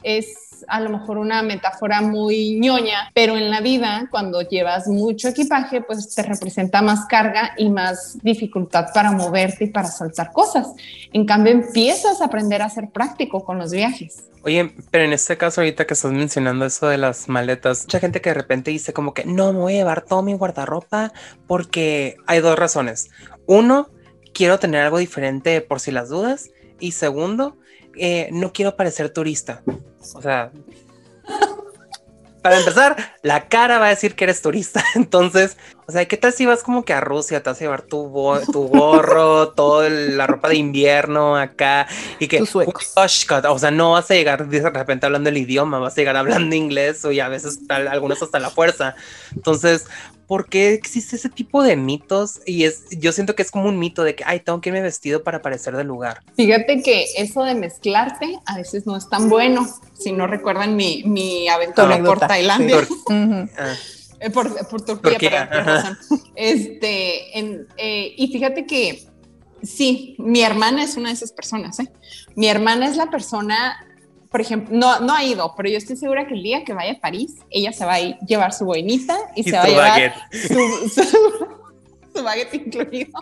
[0.03, 5.29] es a lo mejor una metáfora muy ñoña, pero en la vida, cuando llevas mucho
[5.29, 10.69] equipaje, pues te representa más carga y más dificultad para moverte y para soltar cosas.
[11.13, 14.25] En cambio, empiezas a aprender a ser práctico con los viajes.
[14.43, 18.23] Oye, pero en este caso ahorita que estás mencionando eso de las maletas, mucha gente
[18.23, 21.13] que de repente dice como que no me voy a llevar todo mi guardarropa
[21.47, 23.11] porque hay dos razones.
[23.47, 23.91] Uno,
[24.33, 26.51] quiero tener algo diferente por si las dudas.
[26.79, 27.59] Y segundo,
[27.97, 29.63] eh, no quiero parecer turista.
[30.15, 30.51] O sea,
[32.43, 34.83] para empezar, la cara va a decir que eres turista.
[34.95, 35.57] Entonces,
[35.91, 38.13] o sea, ¿qué tal si vas como que a Rusia, te vas a llevar tu,
[38.53, 41.89] tu gorro, toda la ropa de invierno acá
[42.21, 42.41] y que...
[42.41, 46.55] O sea, no vas a llegar de repente hablando el idioma, vas a llegar hablando
[46.55, 48.95] inglés o y a veces algunos hasta la fuerza.
[49.35, 49.87] Entonces,
[50.29, 52.41] ¿por qué existe ese tipo de mitos?
[52.47, 54.83] Y es, yo siento que es como un mito de que, ay, tengo que irme
[54.83, 56.23] vestido para parecer del lugar.
[56.37, 59.69] Fíjate que eso de mezclarte a veces no es tan bueno.
[59.99, 62.77] Si no recuerdan mi, mi aventura por Tailandia.
[63.59, 63.75] Ah.
[64.21, 65.99] Eh, por, por, Turquía, por razón.
[66.35, 69.07] Este, eh, y fíjate que
[69.63, 71.81] sí, mi hermana es una de esas personas.
[71.81, 71.91] ¿eh?
[72.35, 73.87] Mi hermana es la persona
[74.31, 76.93] por ejemplo, no, no ha ido, pero yo estoy segura que el día que vaya
[76.93, 80.89] a París, ella se va a llevar su boinita y, se va a llevar su,
[80.89, 81.03] su,
[82.23, 83.19] baguette incluido.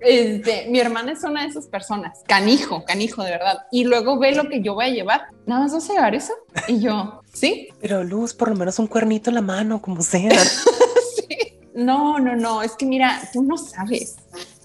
[0.00, 3.58] Este, mi hermana es una de esas personas, canijo, canijo de verdad.
[3.70, 5.26] Y luego ve lo que yo voy a llevar.
[5.46, 6.32] Nada más vas a llevar eso.
[6.68, 7.68] Y yo, sí.
[7.80, 10.30] Pero Luz, por lo menos un cuernito en la mano, como sea.
[11.16, 11.58] sí.
[11.74, 12.62] No, no, no.
[12.62, 14.16] Es que mira, tú no sabes.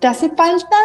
[0.01, 0.75] Te hace falta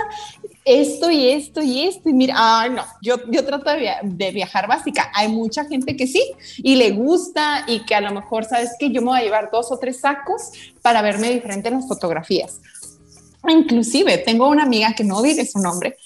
[0.67, 2.11] esto y esto y esto.
[2.11, 5.11] Y mira, ah, no, yo, yo trato de, viajar básica.
[5.15, 6.23] Hay mucha gente que sí
[6.59, 9.49] y le gusta y que a lo mejor, ¿sabes que Yo me voy a llevar
[9.51, 10.51] dos o tres sacos
[10.83, 12.61] para verme diferente en las fotografías.
[13.49, 15.97] Inclusive, tengo una amiga que no diré su nombre,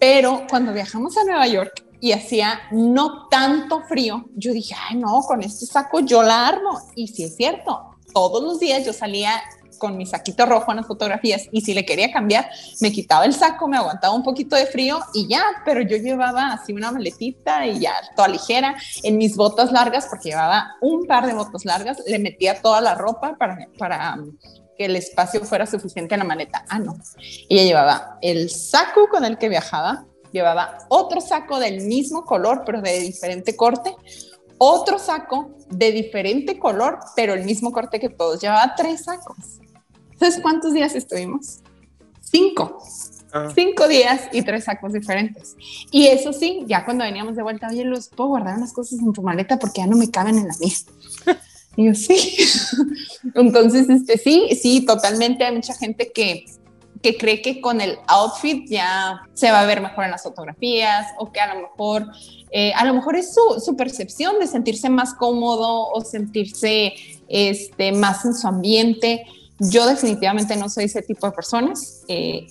[0.00, 5.20] pero cuando viajamos a Nueva York y hacía no tanto frío, yo dije, ay, no,
[5.22, 6.80] con este saco yo la armo.
[6.96, 9.42] Y sí es cierto, todos los días yo salía
[9.76, 12.48] con mi saquito rojo en las fotografías y si le quería cambiar,
[12.80, 16.52] me quitaba el saco, me aguantaba un poquito de frío y ya, pero yo llevaba
[16.52, 21.26] así una maletita y ya toda ligera en mis botas largas, porque llevaba un par
[21.26, 24.36] de botas largas, le metía toda la ropa para, para um,
[24.76, 26.64] que el espacio fuera suficiente en la maleta.
[26.68, 26.96] Ah, no.
[27.48, 32.82] Ella llevaba el saco con el que viajaba, llevaba otro saco del mismo color, pero
[32.82, 33.94] de diferente corte,
[34.58, 38.40] otro saco de diferente color, pero el mismo corte que todos.
[38.40, 39.60] Llevaba tres sacos.
[40.18, 41.60] ¿Sabes cuántos días estuvimos?
[42.20, 42.78] Cinco.
[43.32, 43.48] Ah.
[43.54, 45.56] Cinco días y tres sacos diferentes.
[45.90, 49.12] Y eso sí, ya cuando veníamos de vuelta, oye, Luz, ¿puedo guardar unas cosas en
[49.12, 50.74] tu maleta porque ya no me caben en la mía?
[51.76, 52.36] Y yo, sí.
[53.34, 55.44] Entonces, este, sí, sí, totalmente.
[55.44, 56.46] Hay mucha gente que,
[57.02, 61.06] que cree que con el outfit ya se va a ver mejor en las fotografías
[61.18, 62.06] o que a lo mejor,
[62.50, 66.94] eh, a lo mejor es su, su, percepción de sentirse más cómodo o sentirse
[67.28, 69.26] este, más en su ambiente.
[69.58, 72.02] Yo definitivamente no soy ese tipo de personas.
[72.08, 72.46] Eh,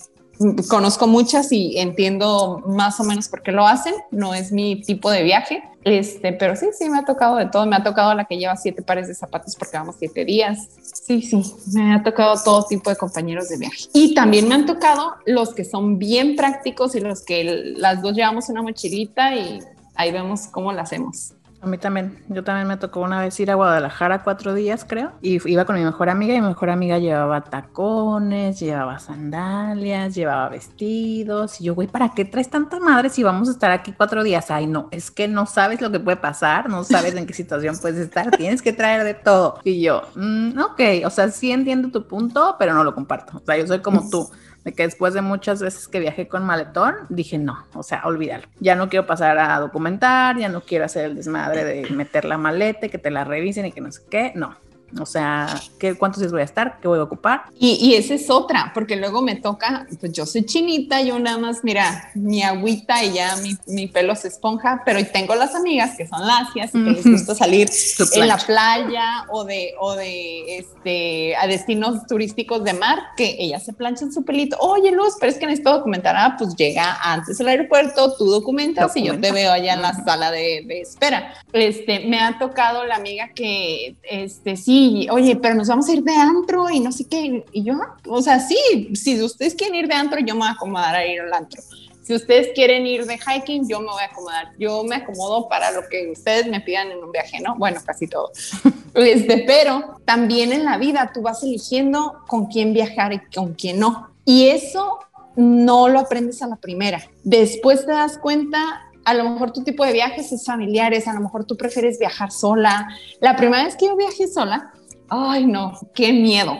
[0.68, 3.94] conozco muchas y entiendo más o menos por qué lo hacen.
[4.10, 5.62] No es mi tipo de viaje.
[5.84, 7.64] Este, pero sí, sí, me ha tocado de todo.
[7.66, 10.68] Me ha tocado la que lleva siete pares de zapatos porque vamos siete días.
[10.82, 11.40] Sí, sí,
[11.72, 13.84] me ha tocado todo tipo de compañeros de viaje.
[13.92, 18.14] Y también me han tocado los que son bien prácticos y los que las dos
[18.14, 19.60] llevamos una mochilita y
[19.94, 21.32] ahí vemos cómo la hacemos.
[21.66, 22.22] A mí también.
[22.28, 25.10] Yo también me tocó una vez ir a Guadalajara cuatro días, creo.
[25.20, 30.48] Y iba con mi mejor amiga y mi mejor amiga llevaba tacones, llevaba sandalias, llevaba
[30.48, 31.60] vestidos.
[31.60, 34.48] Y yo, güey, ¿para qué traes tanta madre si vamos a estar aquí cuatro días?
[34.52, 37.76] Ay, no, es que no sabes lo que puede pasar, no sabes en qué situación
[37.82, 39.58] puedes estar, tienes que traer de todo.
[39.64, 43.38] Y yo, mm, ok, o sea, sí entiendo tu punto, pero no lo comparto.
[43.38, 44.30] O sea, yo soy como tú
[44.66, 48.48] de que después de muchas veces que viajé con maletón, dije no, o sea, olvídalo.
[48.58, 52.36] Ya no quiero pasar a documentar, ya no quiero hacer el desmadre de meter la
[52.36, 54.56] maleta, que te la revisen y que no sé qué, no.
[55.00, 56.78] O sea, ¿qué, ¿cuántos días voy a estar?
[56.80, 57.44] ¿Qué voy a ocupar?
[57.58, 61.38] Y, y esa es otra, porque luego me toca, pues yo soy chinita, yo nada
[61.38, 65.96] más, mira, mi agüita y ya mi, mi pelo se esponja, pero tengo las amigas
[65.96, 67.68] que son lacias y que les gusta salir
[68.14, 73.64] en la playa o de, o de este, a destinos turísticos de mar, que ellas
[73.64, 74.56] se planchan su pelito.
[74.60, 76.14] Oye, Luz, pero es que necesito documentar.
[76.16, 79.94] Ah, pues llega antes al aeropuerto, tú documentas y yo te veo allá en la
[80.04, 81.34] sala de, de espera.
[81.52, 84.75] Este, me ha tocado la amiga que, este, sí,
[85.10, 87.44] oye, pero nos vamos a ir de antro y no sé qué.
[87.52, 87.74] Y yo,
[88.08, 91.06] o sea, sí, si ustedes quieren ir de antro, yo me voy a acomodar a
[91.06, 91.62] ir al antro.
[92.06, 94.52] Si ustedes quieren ir de hiking, yo me voy a acomodar.
[94.58, 97.56] Yo me acomodo para lo que ustedes me pidan en un viaje, ¿no?
[97.56, 98.30] Bueno, casi todo.
[98.94, 103.78] Este, pero también en la vida tú vas eligiendo con quién viajar y con quién
[103.78, 104.08] no.
[104.24, 105.00] Y eso
[105.36, 107.02] no lo aprendes a la primera.
[107.22, 111.20] Después te das cuenta a lo mejor tu tipo de viajes es familiares, a lo
[111.20, 112.88] mejor tú prefieres viajar sola.
[113.20, 114.72] La primera vez que yo viajé sola,
[115.08, 116.58] ay no, qué miedo.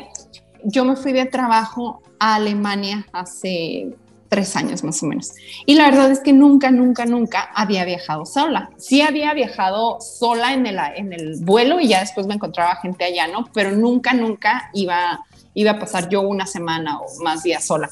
[0.62, 3.88] Yo me fui de trabajo a Alemania hace
[4.28, 5.32] tres años más o menos.
[5.66, 8.70] Y la verdad es que nunca, nunca, nunca había viajado sola.
[8.76, 13.04] Sí había viajado sola en el, en el vuelo y ya después me encontraba gente
[13.04, 13.46] allá, ¿no?
[13.54, 15.18] Pero nunca, nunca iba,
[15.54, 17.90] iba a pasar yo una semana o más días sola.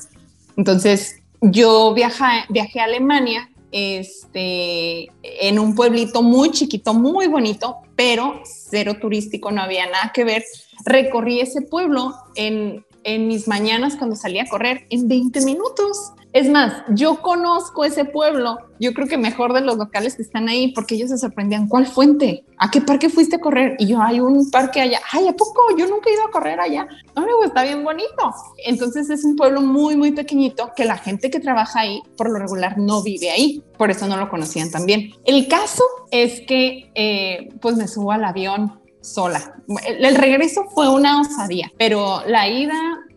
[0.56, 8.40] Entonces, yo viaja, viajé a Alemania este, en un pueblito muy chiquito, muy bonito, pero
[8.44, 10.44] cero turístico, no había nada que ver.
[10.84, 16.12] Recorrí ese pueblo en, en mis mañanas cuando salía a correr en 20 minutos.
[16.34, 20.48] Es más, yo conozco ese pueblo, yo creo que mejor de los locales que están
[20.48, 22.44] ahí, porque ellos se sorprendían, ¿cuál fuente?
[22.58, 23.76] ¿A qué parque fuiste a correr?
[23.78, 24.98] Y yo, hay un parque allá.
[25.12, 25.62] Ay, ¿a poco?
[25.78, 26.88] Yo nunca he ido a correr allá.
[27.14, 28.34] Ay, pues está bien bonito.
[28.66, 32.40] Entonces es un pueblo muy, muy pequeñito que la gente que trabaja ahí, por lo
[32.40, 33.62] regular, no vive ahí.
[33.78, 35.12] Por eso no lo conocían también.
[35.24, 39.54] El caso es que, eh, pues me subo al avión sola.
[39.86, 42.74] El regreso fue una osadía, pero la ida,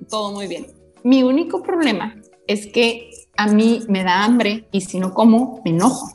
[0.08, 0.68] todo muy bien.
[1.04, 2.14] Mi único problema
[2.48, 6.12] es que a mí me da hambre y si no como, me enojo.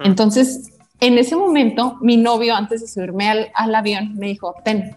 [0.00, 4.96] Entonces, en ese momento, mi novio, antes de subirme al, avión, me dijo, ten,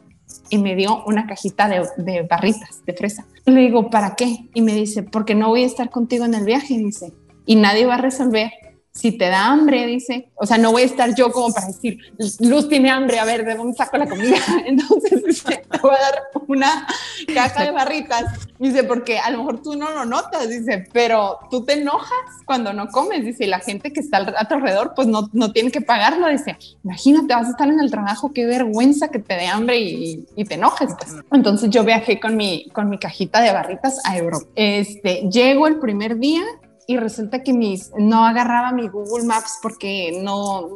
[0.49, 3.25] y me dio una cajita de, de, barritas de fresa.
[3.45, 4.49] Le digo, ¿para qué?
[4.53, 7.13] Y me dice, porque no voy a estar contigo en el viaje, dice,
[7.45, 8.51] y nadie va a resolver
[8.95, 11.99] si te da hambre, dice, o sea, no voy a estar yo como para decir,
[12.39, 14.37] Luz tiene hambre, a ver, ¿de dónde saco la comida?
[14.65, 16.87] Entonces, dice, te voy a dar una
[17.33, 18.23] caja de barritas.
[18.57, 22.09] Dice, porque a lo mejor tú no lo notas, dice, pero tú te enojas
[22.45, 25.51] cuando no comes, dice, y la gente que está a tu alrededor, pues no, no
[25.51, 29.33] tiene que pagarlo, dice, imagínate, vas a estar en el trabajo, qué vergüenza que te
[29.33, 30.93] dé hambre y, y te enojes.
[30.97, 31.21] Pues.
[31.33, 34.47] Entonces yo viajé con mi, con mi cajita de barritas a Europa.
[34.55, 36.43] Este, llego el primer día
[36.87, 40.69] y resulta que mis, no agarraba mi Google Maps porque no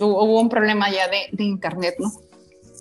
[0.00, 2.12] hubo un problema ya de, de, internet, ¿no?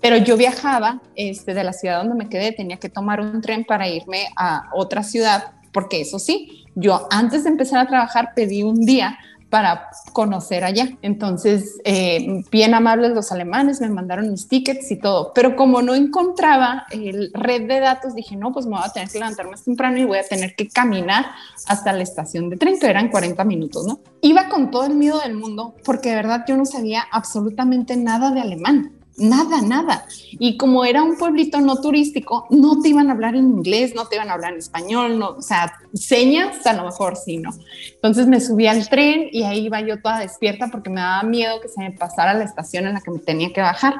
[0.01, 3.65] Pero yo viajaba este, de la ciudad donde me quedé, tenía que tomar un tren
[3.65, 8.63] para irme a otra ciudad, porque eso sí, yo antes de empezar a trabajar pedí
[8.63, 9.17] un día
[9.49, 10.89] para conocer allá.
[11.01, 15.95] Entonces, eh, bien amables los alemanes, me mandaron mis tickets y todo, pero como no
[15.95, 19.63] encontraba el red de datos, dije, no, pues me voy a tener que levantar más
[19.63, 21.25] temprano y voy a tener que caminar
[21.67, 23.99] hasta la estación de tren, que eran 40 minutos, ¿no?
[24.21, 28.31] Iba con todo el miedo del mundo porque de verdad yo no sabía absolutamente nada
[28.31, 30.05] de alemán nada, nada.
[30.31, 34.05] Y como era un pueblito no turístico, no te iban a hablar en inglés, no
[34.05, 37.51] te iban a hablar en español, no, o sea, señas a lo mejor sí, ¿no?
[37.95, 41.59] Entonces me subí al tren y ahí iba yo toda despierta porque me daba miedo
[41.61, 43.95] que se me pasara la estación en la que me tenía que bajar.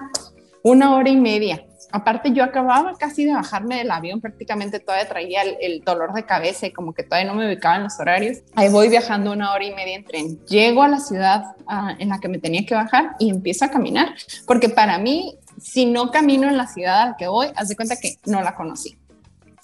[0.64, 5.42] Una hora y media aparte yo acababa casi de bajarme del avión, prácticamente todavía traía
[5.44, 8.40] el, dolor de cabeza y como que todavía no me ubicaba en los horarios.
[8.56, 10.46] Ahí voy viajando una hora y media en tren.
[10.46, 13.70] Llego a la ciudad ah, en la que me tenía que bajar y empiezo a
[13.70, 14.10] caminar,
[14.46, 17.76] porque para mí, si no camino en la ciudad a la que voy, haz de
[17.76, 18.98] cuenta que no la conocí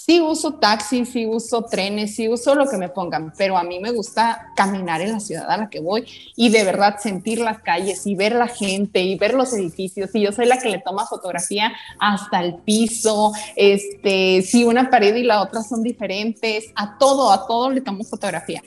[0.06, 3.80] sí uso taxis, sí uso trenes, sí uso lo que me pongan, pero a mí
[3.80, 7.60] me gusta caminar en la ciudad a la que voy y de verdad sentir las
[7.62, 10.10] calles y ver la gente y ver los edificios.
[10.14, 15.16] Y yo soy la que le toma fotografía hasta el piso, este, si una pared
[15.16, 18.62] y la otra son diferentes, a todo, a todo le tomo fotografía.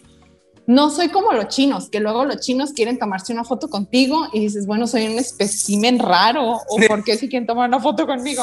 [0.66, 4.41] no soy como los chinos, que luego los chinos quieren tomarse una foto contigo y
[4.41, 8.43] dices, bueno, soy un espécimen raro o por qué si quieren tomar una foto conmigo.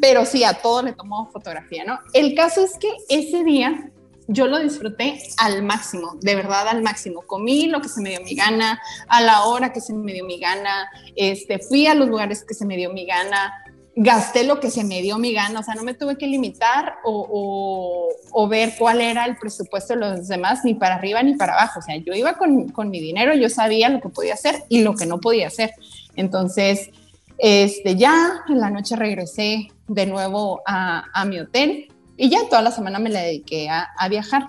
[0.00, 1.98] Pero sí, a todos le tomó fotografía, ¿no?
[2.12, 3.90] El caso es que ese día
[4.32, 7.22] yo lo disfruté al máximo, de verdad al máximo.
[7.22, 10.24] Comí lo que se me dio mi gana, a la hora que se me dio
[10.24, 13.52] mi gana, este, fui a los lugares que se me dio mi gana,
[13.96, 16.94] gasté lo que se me dio mi gana, o sea, no me tuve que limitar
[17.04, 21.54] o, o, ver cuál era el presupuesto de los demás, ni para arriba ni para
[21.54, 21.80] abajo.
[21.80, 24.82] O sea, yo iba con, con mi dinero, yo sabía lo que podía hacer y
[24.82, 25.72] lo que no podía hacer.
[26.14, 26.90] Entonces,
[27.38, 32.60] este, ya en la noche regresé de nuevo a, a mi hotel y ya toda
[32.60, 34.46] la semana me la dediqué a, a viajar.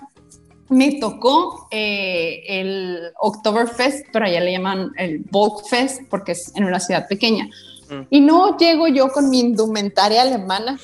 [0.68, 6.80] Me tocó eh, el Oktoberfest, pero allá le llaman el Volkfest porque es en una
[6.80, 7.48] ciudad pequeña.
[7.88, 8.02] Mm.
[8.10, 10.78] Y no llego yo con mi indumentaria alemana.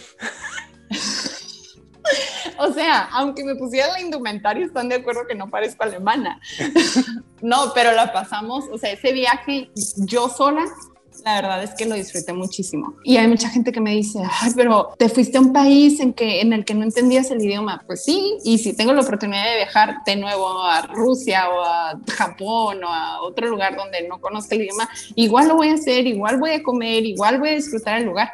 [2.58, 6.40] o sea, aunque me pusiera la indumentaria, están de acuerdo que no parezco alemana.
[7.42, 10.64] no, pero la pasamos, o sea, ese viaje yo sola
[11.24, 12.94] la verdad es que lo disfruté muchísimo.
[13.04, 16.12] Y hay mucha gente que me dice, ay, pero te fuiste a un país en,
[16.12, 17.82] que, en el que no entendías el idioma.
[17.86, 22.00] Pues sí, y si tengo la oportunidad de viajar de nuevo a Rusia o a
[22.08, 26.06] Japón o a otro lugar donde no conozca el idioma, igual lo voy a hacer,
[26.06, 28.30] igual voy a comer, igual voy a disfrutar el lugar.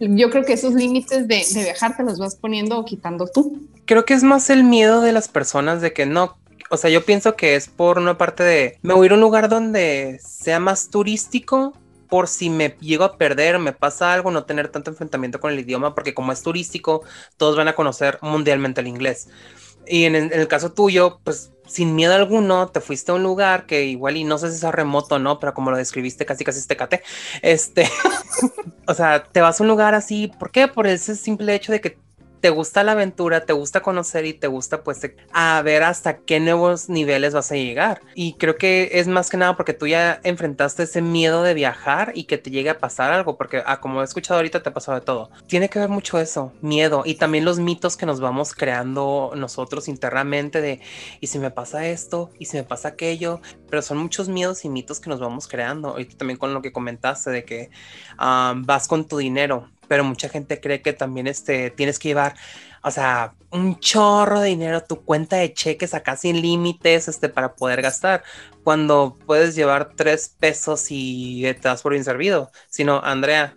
[0.00, 3.68] Yo creo que esos límites de, de viajar te los vas poniendo o quitando tú.
[3.84, 6.36] Creo que es más el miedo de las personas de que no,
[6.70, 9.14] o sea, yo pienso que es por una parte de me voy a ir a
[9.16, 11.74] un lugar donde sea más turístico
[12.12, 15.60] por si me llego a perder, me pasa algo, no tener tanto enfrentamiento con el
[15.60, 17.02] idioma, porque como es turístico,
[17.38, 19.30] todos van a conocer mundialmente el inglés.
[19.86, 23.86] Y en, el caso tuyo, pues sin miedo alguno, te fuiste a un lugar que
[23.86, 25.38] igual y no sé si es remoto, ¿no?
[25.38, 27.02] Pero como lo describiste, casi casi este cate.
[27.40, 27.88] Este,
[28.86, 30.68] o sea, te vas a un lugar así, ¿por qué?
[30.68, 31.96] Por ese simple hecho de que
[32.42, 35.00] te gusta la aventura, te gusta conocer y te gusta pues
[35.32, 38.00] a ver hasta qué nuevos niveles vas a llegar.
[38.16, 42.10] Y creo que es más que nada porque tú ya enfrentaste ese miedo de viajar
[42.16, 44.74] y que te llegue a pasar algo, porque ah, como he escuchado ahorita te ha
[44.74, 45.30] pasado de todo.
[45.46, 49.86] Tiene que ver mucho eso, miedo y también los mitos que nos vamos creando nosotros
[49.86, 50.80] internamente de,
[51.20, 52.30] ¿y si me pasa esto?
[52.40, 53.40] ¿Y si me pasa aquello?
[53.70, 56.00] Pero son muchos miedos y mitos que nos vamos creando.
[56.00, 57.70] Y también con lo que comentaste de que
[58.18, 62.34] ah, vas con tu dinero pero mucha gente cree que también este, tienes que llevar,
[62.82, 67.54] o sea, un chorro de dinero tu cuenta de cheques acá sin límites este, para
[67.56, 68.24] poder gastar,
[68.62, 72.50] cuando puedes llevar tres pesos y te das por bien servido.
[72.70, 73.54] Sino, Andrea,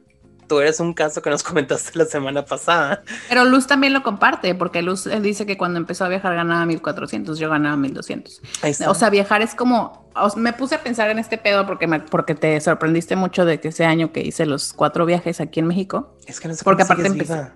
[0.47, 3.03] tú eres un caso que nos comentaste la semana pasada.
[3.29, 6.65] Pero Luz también lo comparte, porque Luz eh, dice que cuando empezó a viajar ganaba
[6.65, 8.41] 1400, yo ganaba 1200.
[8.87, 12.35] O sea, viajar es como, me puse a pensar en este pedo porque, me, porque
[12.35, 16.15] te sorprendiste mucho de que ese año que hice los cuatro viajes aquí en México.
[16.25, 17.51] Es que no sé Porque aparte empecé,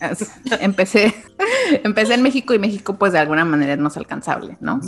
[0.60, 1.14] empecé,
[1.82, 4.80] empecé en México y México pues de alguna manera es más alcanzable, ¿no?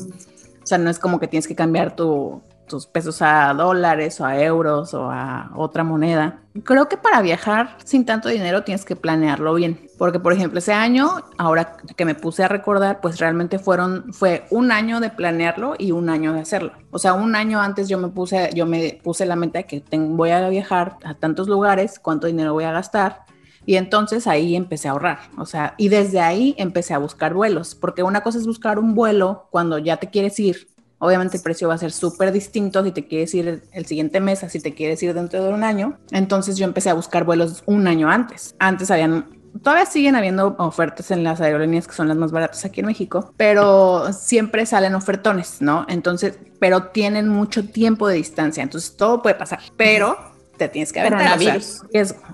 [0.62, 4.24] O sea, no es como que tienes que cambiar tu, tus pesos a dólares o
[4.26, 6.40] a euros o a otra moneda.
[6.64, 10.72] Creo que para viajar sin tanto dinero tienes que planearlo bien, porque por ejemplo ese
[10.72, 15.74] año, ahora que me puse a recordar, pues realmente fueron fue un año de planearlo
[15.78, 16.72] y un año de hacerlo.
[16.90, 19.84] O sea, un año antes yo me puse yo me puse la meta de que
[19.90, 23.24] voy a viajar a tantos lugares, cuánto dinero voy a gastar.
[23.68, 27.74] Y entonces ahí empecé a ahorrar, o sea, y desde ahí empecé a buscar vuelos,
[27.74, 31.68] porque una cosa es buscar un vuelo cuando ya te quieres ir Obviamente el precio
[31.68, 35.02] va a ser súper distinto si te quieres ir el siguiente mes, si te quieres
[35.02, 35.98] ir dentro de un año.
[36.10, 38.54] Entonces yo empecé a buscar vuelos un año antes.
[38.58, 42.80] Antes habían todavía siguen habiendo ofertas en las aerolíneas que son las más baratas aquí
[42.80, 45.86] en México, pero siempre salen ofertones, ¿no?
[45.88, 50.16] Entonces, pero tienen mucho tiempo de distancia, entonces todo puede pasar, pero
[50.56, 51.38] te tienes que aventar.
[51.38, 51.82] Coronavirus.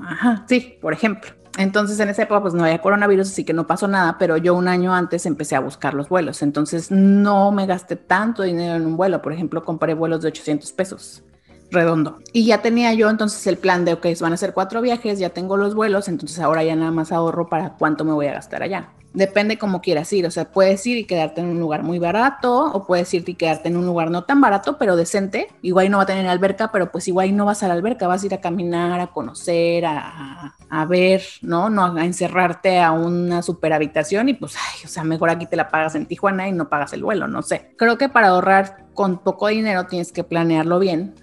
[0.00, 1.30] ajá, sí, por ejemplo.
[1.58, 4.54] Entonces en esa época pues no había coronavirus, así que no pasó nada, pero yo
[4.54, 8.86] un año antes empecé a buscar los vuelos, entonces no me gasté tanto dinero en
[8.86, 11.22] un vuelo, por ejemplo compré vuelos de 800 pesos
[11.70, 12.18] redondo.
[12.32, 15.30] Y ya tenía yo entonces el plan de, ok, van a ser cuatro viajes, ya
[15.30, 18.62] tengo los vuelos, entonces ahora ya nada más ahorro para cuánto me voy a gastar
[18.62, 20.26] allá depende cómo quieras ir.
[20.26, 23.34] O sea, puedes ir y quedarte en un lugar muy barato, o puedes irte y
[23.34, 25.48] quedarte en un lugar no tan barato, pero decente.
[25.62, 28.22] Igual no va a tener alberca, pero pues igual no vas a la alberca, vas
[28.22, 31.70] a ir a caminar, a conocer, a, a ver, ¿no?
[31.70, 35.56] No a encerrarte a una super habitación y pues, ay, o sea, mejor aquí te
[35.56, 37.74] la pagas en Tijuana y no pagas el vuelo, no sé.
[37.76, 41.14] Creo que para ahorrar con poco dinero tienes que planearlo bien,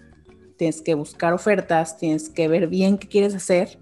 [0.57, 3.79] tienes que buscar ofertas, tienes que ver bien qué quieres hacer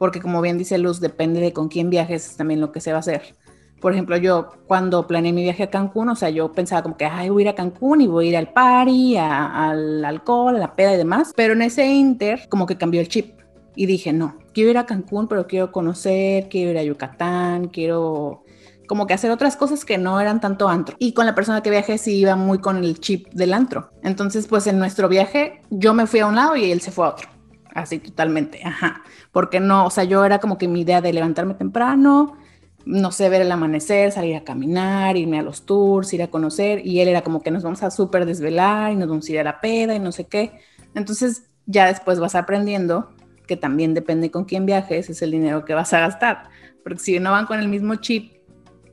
[0.00, 2.96] porque como bien dice Luz, depende de con quién viajes también lo que se va
[2.96, 3.34] a hacer
[3.80, 7.06] por ejemplo, yo cuando planeé mi viaje a Cancún, o sea, yo pensaba como que,
[7.06, 10.58] ay, voy a ir a Cancún y voy a ir al party, al alcohol, a
[10.58, 13.40] la peda y demás, pero en ese inter como que cambió el chip
[13.74, 18.44] y dije, no, quiero ir a Cancún, pero quiero conocer, quiero ir a Yucatán, quiero
[18.86, 20.96] como que hacer otras cosas que no eran tanto antro.
[20.98, 23.92] Y con la persona que viajé sí iba muy con el chip del antro.
[24.02, 27.06] Entonces, pues en nuestro viaje yo me fui a un lado y él se fue
[27.06, 27.28] a otro.
[27.72, 29.02] Así totalmente, ajá.
[29.30, 32.36] Porque no, o sea, yo era como que mi idea de levantarme temprano,
[32.84, 36.84] no sé, ver el amanecer, salir a caminar, irme a los tours, ir a conocer,
[36.86, 39.40] y él era como que nos vamos a súper desvelar y nos vamos a ir
[39.40, 40.52] a la peda y no sé qué.
[40.94, 43.10] Entonces ya después vas aprendiendo
[43.46, 46.50] que también depende con quién viajes, es el dinero que vas a gastar.
[46.82, 48.32] Porque si no van con el mismo chip,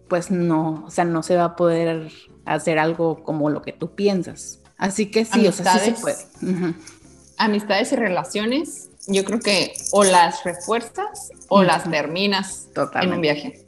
[0.08, 2.12] pues no, o sea, no se va a poder
[2.46, 4.62] hacer algo como lo que tú piensas.
[4.78, 6.18] Así que sí, o sea, sí se puede.
[7.38, 12.70] Amistades y relaciones, yo creo que o las refuerzas o las terminas
[13.02, 13.67] en un viaje.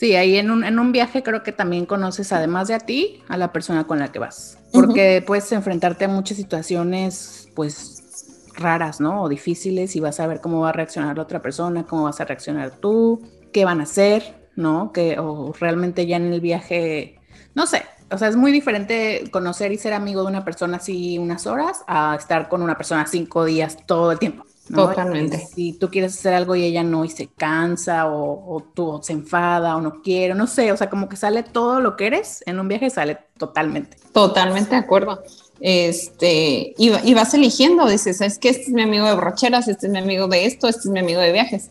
[0.00, 3.22] Sí, ahí en un, en un viaje creo que también conoces, además de a ti,
[3.28, 4.56] a la persona con la que vas.
[4.72, 9.20] Porque puedes enfrentarte a muchas situaciones, pues, raras, ¿no?
[9.20, 12.18] O difíciles y vas a ver cómo va a reaccionar la otra persona, cómo vas
[12.18, 13.20] a reaccionar tú,
[13.52, 14.90] qué van a hacer, ¿no?
[14.90, 17.20] Que, o realmente ya en el viaje,
[17.54, 21.18] no sé, o sea, es muy diferente conocer y ser amigo de una persona así
[21.18, 24.46] unas horas a estar con una persona cinco días todo el tiempo.
[24.74, 25.46] Totalmente.
[25.54, 29.12] Si tú quieres hacer algo y ella no y se cansa o, o tú se
[29.12, 32.42] enfada o no quiere, no sé, o sea, como que sale todo lo que eres
[32.46, 33.96] en un viaje, sale totalmente.
[34.12, 35.22] Totalmente de acuerdo.
[35.60, 39.92] Este, y, vas eligiendo, dices, es que este es mi amigo de borracheras, este es
[39.92, 41.70] mi amigo de esto, este es mi amigo de viajes.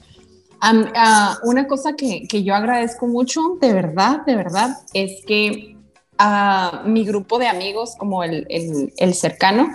[1.43, 5.75] una cosa que, que, yo agradezco mucho, de verdad, de verdad, es que
[6.19, 9.69] a mi grupo de amigos, como el, el, el cercano,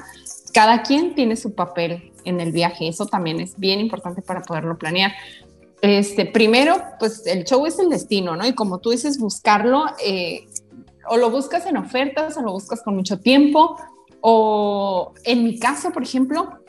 [0.52, 2.88] cada quien tiene su papel en el viaje.
[2.88, 5.12] Eso también es bien importante para poderlo planear.
[5.82, 8.46] Este, primero, pues el show es el destino, ¿no?
[8.46, 10.46] Y como tú dices, buscarlo, eh,
[11.08, 13.76] o lo buscas en ofertas, o lo buscas con mucho tiempo,
[14.20, 16.60] o en mi caso, por ejemplo,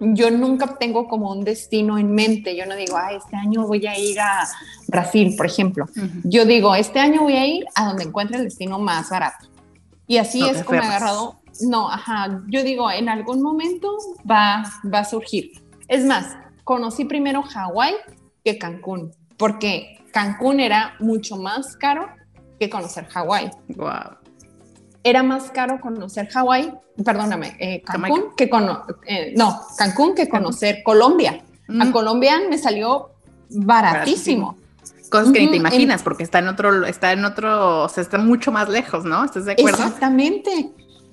[0.00, 2.56] yo nunca tengo como un destino en mente.
[2.56, 4.48] Yo no digo, ah, este año voy a ir a
[4.86, 5.86] Brasil, por ejemplo.
[6.24, 9.48] Yo digo, este año voy a ir a donde encuentre el destino más barato.
[10.06, 13.96] Y así es como he agarrado no, ajá, yo digo, en algún momento
[14.28, 15.52] va, va a surgir.
[15.88, 17.94] Es más, conocí primero Hawái
[18.44, 22.08] que Cancún, porque Cancún era mucho más caro
[22.58, 23.50] que conocer Hawái.
[23.68, 24.18] Wow.
[25.02, 26.72] Era más caro conocer Hawái,
[27.04, 28.50] perdóname, eh, Cancún que
[29.06, 31.42] eh, no, Cancún que conocer Colombia.
[31.68, 31.92] A mm.
[31.92, 33.10] Colombia me salió
[33.48, 34.56] baratísimo.
[35.10, 38.18] Cosas que ni te imaginas, porque está en otro, está en otro, o sea, está
[38.18, 39.24] mucho más lejos, ¿no?
[39.24, 39.82] ¿Estás de acuerdo?
[39.82, 40.70] Exactamente.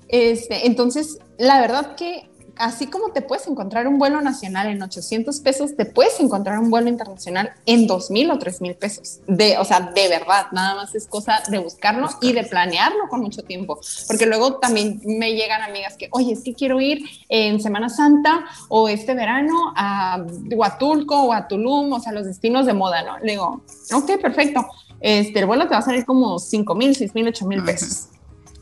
[0.08, 2.28] Este, entonces, la verdad que
[2.58, 6.70] así como te puedes encontrar un vuelo nacional en 800 pesos, te puedes encontrar un
[6.70, 9.20] vuelo internacional en 2.000 o 3.000 pesos.
[9.26, 13.20] De, o sea, de verdad, nada más es cosa de buscarlo y de planearlo con
[13.20, 13.80] mucho tiempo.
[14.06, 18.44] Porque luego también me llegan amigas que, oye, es que quiero ir en Semana Santa
[18.68, 23.18] o este verano a Huatulco o a Tulum, o sea, los destinos de moda, ¿no?
[23.18, 23.62] Le digo,
[23.94, 24.66] ok, perfecto.
[25.00, 28.08] Este, el vuelo te va a salir como 5 mil, 6 mil, 8 mil pesos.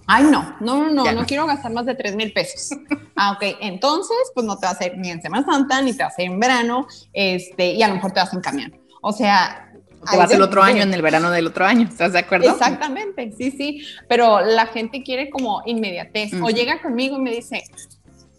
[0.07, 2.79] Ay, no, no, no, no, quiero gastar más de 3 mil pesos.
[3.17, 6.03] Ah, ok, entonces, pues no te vas a ir ni en Semana Santa, ni te
[6.03, 8.79] vas a ir en verano, este, y a lo mejor te vas en camión.
[9.01, 9.73] O sea...
[10.11, 12.51] Te vas el otro año, en el verano del otro año, ¿estás de acuerdo?
[12.51, 17.65] Exactamente, sí, sí, pero la gente quiere como inmediatez, o llega conmigo y me dice,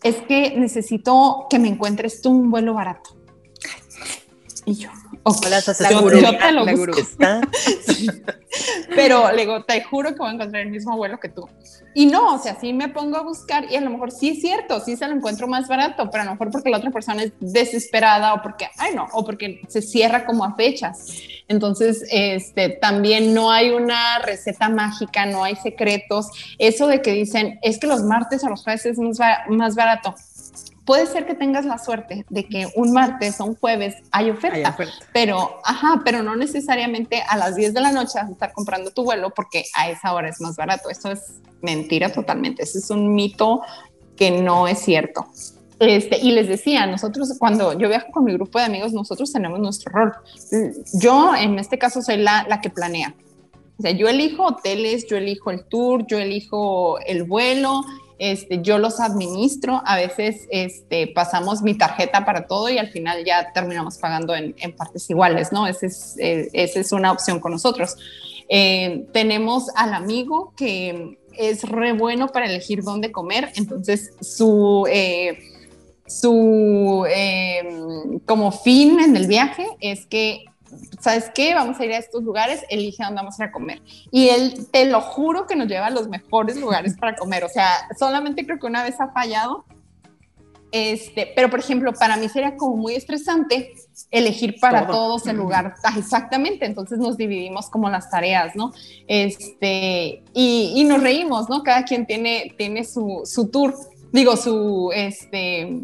[0.03, 3.17] es que necesito que me encuentres tú un vuelo barato.
[4.65, 4.89] Y yo,
[5.27, 6.97] Hola, yo, yo, te lo busco.
[8.95, 11.47] Pero le digo, te juro que voy a encontrar el mismo vuelo que tú.
[11.93, 14.41] Y no, o sea, sí me pongo a buscar y a lo mejor sí es
[14.41, 17.23] cierto, sí se lo encuentro más barato, pero a lo mejor porque la otra persona
[17.23, 21.07] es desesperada o porque, ay no, o porque se cierra como a fechas.
[21.47, 26.27] Entonces, este, también no hay una receta mágica, no hay secretos.
[26.57, 28.97] Eso de que dicen, es que los martes o los jueves es
[29.49, 30.15] más barato
[30.87, 34.75] puede ser que tengas la suerte de que un martes o un jueves hay oferta,
[35.11, 38.89] pero, ajá, pero no necesariamente a las 10 de la noche vas a estar comprando
[38.91, 40.89] tu vuelo porque a esa hora es más barato.
[40.89, 42.63] Eso es mentira totalmente.
[42.63, 43.61] Ese es un mito
[44.15, 45.27] que no es cierto.
[45.79, 49.59] Este, y les decía, nosotros cuando yo viajo con mi grupo de amigos, nosotros tenemos
[49.59, 50.13] nuestro rol.
[50.93, 53.13] Yo en este caso soy la, la que planea.
[53.77, 57.83] O sea, yo elijo hoteles, yo elijo el tour, yo elijo el vuelo,
[58.19, 63.23] este, yo los administro, a veces este, pasamos mi tarjeta para todo y al final
[63.23, 65.67] ya terminamos pagando en, partes iguales, ¿no?
[65.67, 67.95] Ese es, eh, esa es una opción con nosotros.
[68.49, 74.87] Eh, tenemos al amigo que es re bueno para elegir dónde comer, entonces su...
[74.89, 75.37] Eh,
[76.09, 77.05] su
[78.25, 80.45] como fin en el viaje es que
[80.99, 81.53] ¿sabes qué?
[81.53, 83.81] Vamos a ir a estos lugares, elige dónde vamos a ir a comer.
[84.11, 87.43] Y él, te lo juro que nos lleva a los mejores lugares para comer.
[87.43, 89.65] O sea, solamente creo que una vez ha fallado.
[90.71, 93.73] Este, pero por ejemplo, para mí sería como muy estresante
[94.11, 95.75] elegir para todos el lugar.
[95.83, 98.73] Ah, exactamente, entonces nos dividimos como las tareas, ¿no?
[99.07, 101.63] Este, y, y nos reímos, ¿no?
[101.63, 103.75] Cada quien tiene, tiene su, su tour,
[104.11, 105.81] digo, su, este,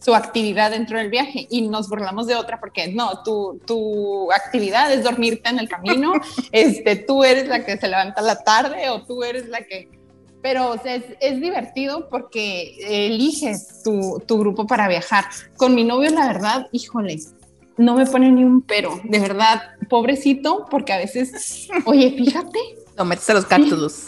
[0.00, 4.92] su actividad dentro del viaje y nos burlamos de otra porque no, tu, tu actividad
[4.92, 6.12] es dormirte en el camino,
[6.52, 9.88] este, tú eres la que se levanta la tarde o tú eres la que...
[10.42, 12.74] Pero es, es, divertido porque
[13.06, 15.26] eliges tu, tu, grupo para viajar.
[15.58, 17.18] Con mi novio, la verdad, híjole,
[17.76, 22.58] no me pone ni un pero, de verdad, pobrecito, porque a veces, oye, fíjate.
[22.96, 24.06] Lo metes a los cactus.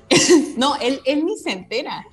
[0.58, 2.04] no, él, él ni se entera.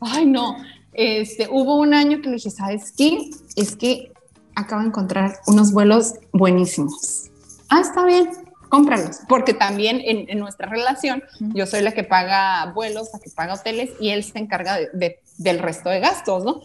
[0.00, 0.56] Ay, no,
[0.98, 3.30] este, hubo un año que le dije, ¿sabes qué?
[3.54, 4.10] Es que
[4.56, 7.30] acabo de encontrar unos vuelos buenísimos.
[7.68, 8.28] Ah, está bien,
[8.68, 9.20] cómpralos.
[9.28, 11.22] Porque también en, nuestra relación,
[11.54, 15.20] yo soy la que paga vuelos, la que paga hoteles y él se encarga de,
[15.36, 16.62] del resto de gastos, ¿no?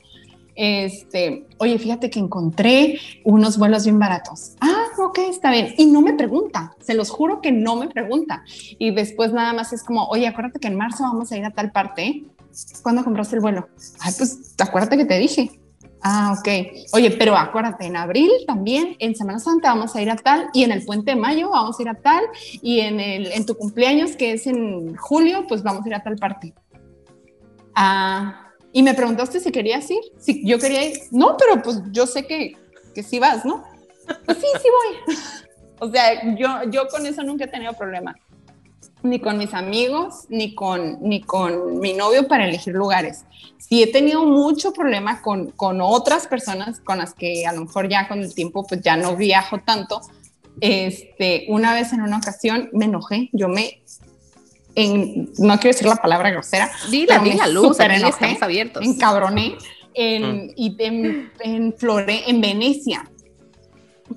[0.55, 4.53] Este, oye, fíjate que encontré unos vuelos bien baratos.
[4.61, 5.75] Ah, ok, está bien.
[5.77, 8.43] Y no me pregunta, se los juro que no me pregunta.
[8.79, 11.51] Y después nada más es como, oye, acuérdate que en marzo vamos a ir a
[11.51, 12.23] tal parte.
[12.81, 13.67] ¿Cuándo compraste el vuelo?
[13.99, 15.59] Ay, pues acuérdate que te dije.
[16.01, 16.47] Ah, ok.
[16.91, 20.63] Oye, pero acuérdate, en abril también, en Semana Santa vamos a ir a tal, y
[20.63, 22.23] en el puente de mayo vamos a ir a tal,
[22.61, 26.03] y en, el, en tu cumpleaños, que es en julio, pues vamos a ir a
[26.03, 26.53] tal parte.
[27.73, 30.01] Ah, y me preguntaste si querías ir.
[30.19, 30.99] Si yo quería ir.
[31.11, 32.57] No, pero pues yo sé que,
[32.93, 33.63] que sí vas, ¿no?
[34.25, 34.67] Pues sí, sí
[35.07, 35.15] voy.
[35.79, 38.13] o sea, yo, yo con eso nunca he tenido problema
[39.03, 43.25] ni con mis amigos, ni con, ni con mi novio para elegir lugares.
[43.57, 47.89] Sí he tenido mucho problema con, con otras personas con las que a lo mejor
[47.89, 50.01] ya con el tiempo pues ya no viajo tanto.
[50.61, 53.81] Este, una vez en una ocasión me enojé, yo me
[54.75, 58.83] en, no quiero decir la palabra grosera, dila, dila, luz, enojé, estamos abiertos.
[58.83, 59.55] Encabroné
[59.93, 60.49] en, mm.
[60.55, 63.09] y en, en Flore, en Venecia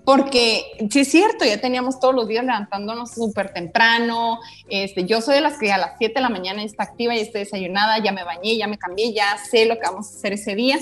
[0.04, 4.40] porque sí es cierto, ya teníamos todos los días levantándonos súper temprano.
[4.68, 7.20] Este, yo soy de las que a las 7 de la mañana está activa y
[7.20, 10.32] estoy desayunada, ya me bañé, ya me cambié, ya sé lo que vamos a hacer
[10.32, 10.78] ese día.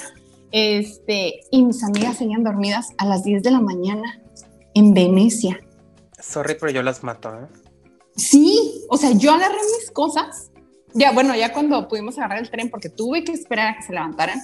[0.52, 4.20] Este, y mis amigas seguían dormidas a las 10 de la mañana
[4.74, 5.58] en Venecia.
[6.18, 7.46] Sorry, pero yo las mato, ¿eh?
[8.16, 10.50] Sí, o sea, yo agarré mis cosas.
[10.92, 13.92] Ya, bueno, ya cuando pudimos agarrar el tren, porque tuve que esperar a que se
[13.92, 14.40] levantaran,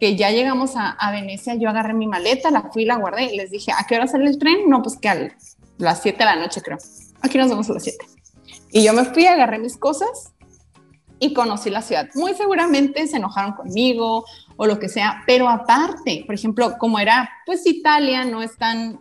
[0.00, 3.50] que ya llegamos a, Venecia, yo agarré mi maleta, la fui, la guardé y les
[3.50, 4.68] dije, ¿a qué hora sale el tren?
[4.68, 5.28] No, pues que a
[5.78, 6.78] las 7 de la noche creo.
[7.22, 8.04] Aquí nos vemos a las 7.
[8.72, 10.32] Y yo me fui, agarré mis cosas
[11.18, 12.08] y conocí la ciudad.
[12.14, 14.24] Muy seguramente se enojaron conmigo
[14.56, 19.00] o lo que sea, pero aparte, por ejemplo, como era pues Italia, no es tan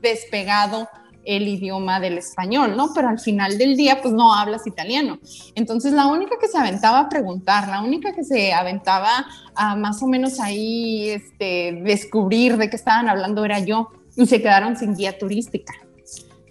[0.00, 0.88] despegado
[1.26, 2.94] el idioma del español, ¿no?
[2.94, 5.18] Pero al final del día, pues no hablas italiano.
[5.54, 10.02] Entonces, la única que se aventaba a preguntar, la única que se aventaba a más
[10.02, 13.90] o menos ahí este, descubrir de qué estaban hablando era yo.
[14.16, 15.74] Y se quedaron sin guía turística.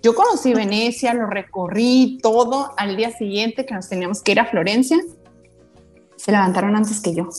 [0.03, 2.73] Yo conocí Venecia, lo recorrí todo.
[2.77, 4.97] Al día siguiente que nos teníamos que ir a Florencia,
[6.15, 7.29] se levantaron antes que yo.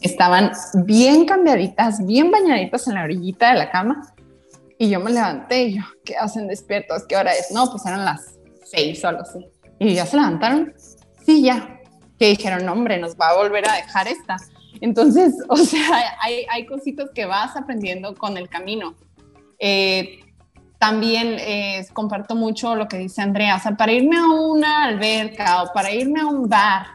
[0.00, 0.52] Estaban
[0.84, 4.14] bien cambiaditas, bien bañaditas en la orillita de la cama
[4.78, 7.04] y yo me levanté y yo, ¿qué hacen despiertos?
[7.08, 7.50] ¿Qué hora es?
[7.50, 9.46] No, pues eran las seis o algo así.
[9.78, 10.74] Y ya se levantaron.
[11.24, 11.80] Sí, ya.
[12.18, 14.36] Que dijeron, hombre, nos va a volver a dejar esta.
[14.80, 18.94] Entonces, o sea, hay, hay cositas que vas aprendiendo con el camino.
[19.58, 20.20] Eh,
[20.78, 25.62] también eh, comparto mucho lo que dice Andrea, o sea, para irme a una alberca
[25.62, 26.86] o para irme a un bar,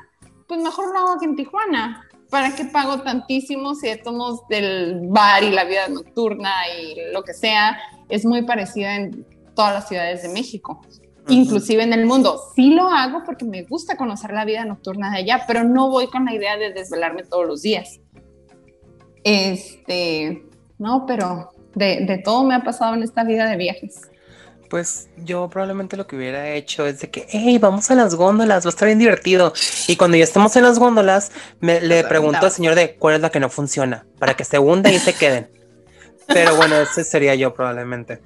[0.47, 2.07] pues mejor lo hago aquí en Tijuana.
[2.31, 7.33] ¿Para qué pago tantísimo si estamos del bar y la vida nocturna y lo que
[7.33, 7.77] sea
[8.09, 10.81] es muy parecida en todas las ciudades de México?
[11.27, 12.39] Inclusive en el mundo.
[12.55, 16.07] Sí lo hago porque me gusta conocer la vida nocturna de allá, pero no voy
[16.07, 17.99] con la idea de desvelarme todos los días.
[19.23, 20.43] Este,
[20.79, 24.10] no, pero de, de todo me ha pasado en esta vida de viajes
[24.71, 28.65] pues yo probablemente lo que hubiera hecho es de que, hey, vamos a las góndolas,
[28.65, 29.51] va a estar bien divertido.
[29.89, 33.21] Y cuando ya estemos en las góndolas, me, le pregunto al señor de cuál es
[33.21, 35.49] la que no funciona, para que se hunda y se queden.
[36.25, 38.21] Pero bueno, ese sería yo probablemente.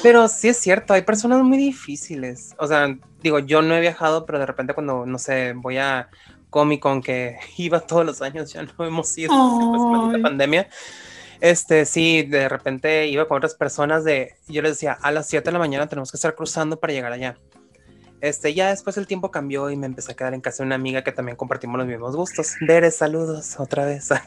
[0.00, 2.54] Pero sí es cierto, hay personas muy difíciles.
[2.60, 6.08] O sea, digo, yo no he viajado, pero de repente cuando, no sé, voy a
[6.50, 9.34] Comic Con, que iba todos los años, ya no hemos ido
[9.72, 10.68] después de la pandemia
[11.40, 15.44] este, sí, de repente iba con otras personas de, yo les decía, a las 7
[15.44, 17.36] de la mañana tenemos que estar cruzando para llegar allá.
[18.20, 20.74] Este, ya después el tiempo cambió y me empecé a quedar en casa de una
[20.74, 22.54] amiga que también compartimos los mismos gustos.
[22.60, 24.08] Veres, saludos otra vez.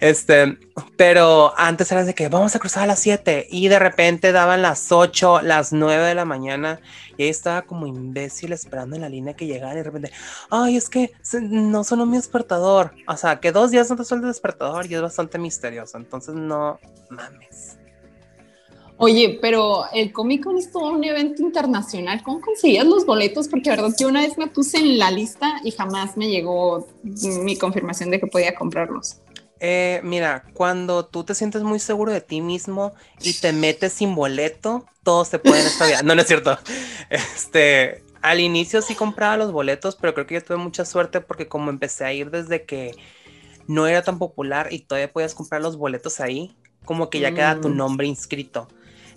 [0.00, 0.58] Este,
[0.96, 4.60] pero antes era de que vamos a cruzar a las 7 y de repente daban
[4.60, 6.80] las 8, las 9 de la mañana
[7.16, 10.12] y ahí estaba como imbécil esperando en la línea que llegara y de repente,
[10.50, 12.92] ay, es que no sonó mi despertador.
[13.08, 15.96] O sea, que dos días no te suena el despertador y es bastante misterioso.
[15.96, 16.78] Entonces, no
[17.10, 17.75] mames.
[18.98, 22.22] Oye, pero el Comic Con es todo un evento internacional.
[22.22, 23.46] ¿Cómo conseguías los boletos?
[23.48, 26.88] Porque la verdad que una vez me puse en la lista y jamás me llegó
[27.02, 29.20] mi confirmación de que podía comprarlos.
[29.60, 34.14] Eh, mira, cuando tú te sientes muy seguro de ti mismo y te metes sin
[34.14, 35.88] boleto, todos se pueden estar.
[36.04, 36.58] no, no es cierto.
[37.10, 41.48] Este, al inicio sí compraba los boletos, pero creo que yo tuve mucha suerte porque
[41.48, 42.94] como empecé a ir desde que
[43.66, 47.60] no era tan popular y todavía podías comprar los boletos ahí, como que ya queda
[47.60, 47.76] tu mm.
[47.76, 48.68] nombre inscrito.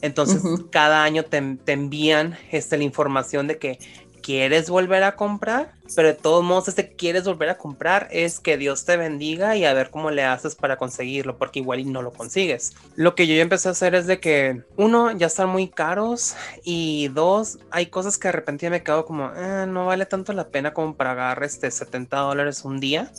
[0.02, 0.42] Entonces,
[0.72, 1.38] cada año te,
[1.68, 3.80] envían este, la información de que
[4.22, 8.58] quieres volver a comprar, pero de todos modos, ese quieres volver a comprar es que
[8.58, 12.02] Dios te bendiga y a ver cómo le haces para conseguirlo, porque igual y no
[12.02, 12.76] lo consigues.
[12.96, 16.36] Lo que yo ya empecé a hacer es de que, uno, ya están muy caros
[16.64, 20.50] y dos, hay cosas que de repente me quedo como, eh, no vale tanto la
[20.50, 23.12] pena como para agarrar este 70 dólares un día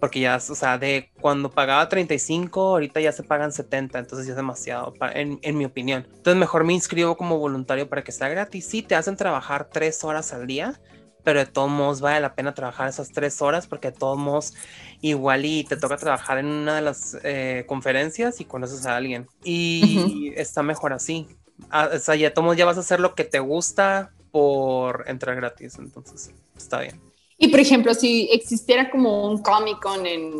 [0.00, 4.32] porque ya, o sea, de cuando pagaba 35, ahorita ya se pagan 70, entonces ya
[4.32, 6.06] es demasiado, en, en, mi opinión.
[6.06, 8.66] Entonces mejor me inscribo como voluntario para que sea gratis.
[8.66, 10.78] Sí, te hacen trabajar tres horas al día,
[11.22, 14.54] pero de todos modos vale la pena trabajar esas tres horas porque de todos modos
[15.00, 19.26] igual y te toca trabajar en una de las eh, conferencias y conoces a alguien.
[19.42, 21.26] Y está mejor así.
[21.70, 24.12] Ah, o sea, ya de todos modos ya vas a hacer lo que te gusta
[24.30, 27.13] por entrar gratis, entonces está bien.
[27.38, 30.32] Y por ejemplo, si existiera como un Comic Con en,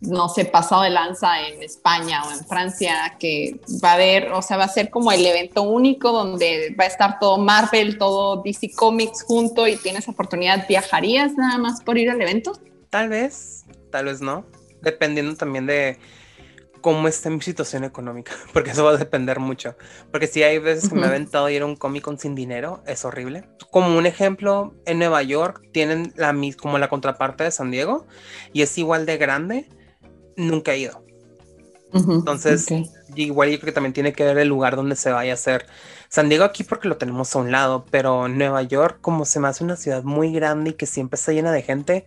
[0.00, 4.42] no sé, pasado de lanza en España o en Francia, que va a haber, o
[4.42, 8.42] sea, va a ser como el evento único donde va a estar todo Marvel, todo
[8.42, 12.52] DC Comics junto y tienes oportunidad, ¿viajarías nada más por ir al evento?
[12.90, 14.44] Tal vez, tal vez no,
[14.82, 15.98] dependiendo también de
[16.80, 19.76] cómo está mi situación económica, porque eso va a depender mucho.
[20.10, 22.82] Porque si hay veces que me he aventado ir a un Comic Con sin dinero,
[22.86, 23.48] es horrible.
[23.70, 28.06] Como un ejemplo, en Nueva York tienen la, como la contraparte de San Diego
[28.52, 29.68] y es igual de grande,
[30.36, 31.04] nunca he ido.
[31.92, 32.68] Entonces,
[33.16, 35.66] igual yo creo que también tiene que ver el lugar donde se vaya a hacer.
[36.08, 39.48] San Diego aquí porque lo tenemos a un lado, pero Nueva York, como se me
[39.48, 42.06] hace una ciudad muy grande y que siempre está llena de gente,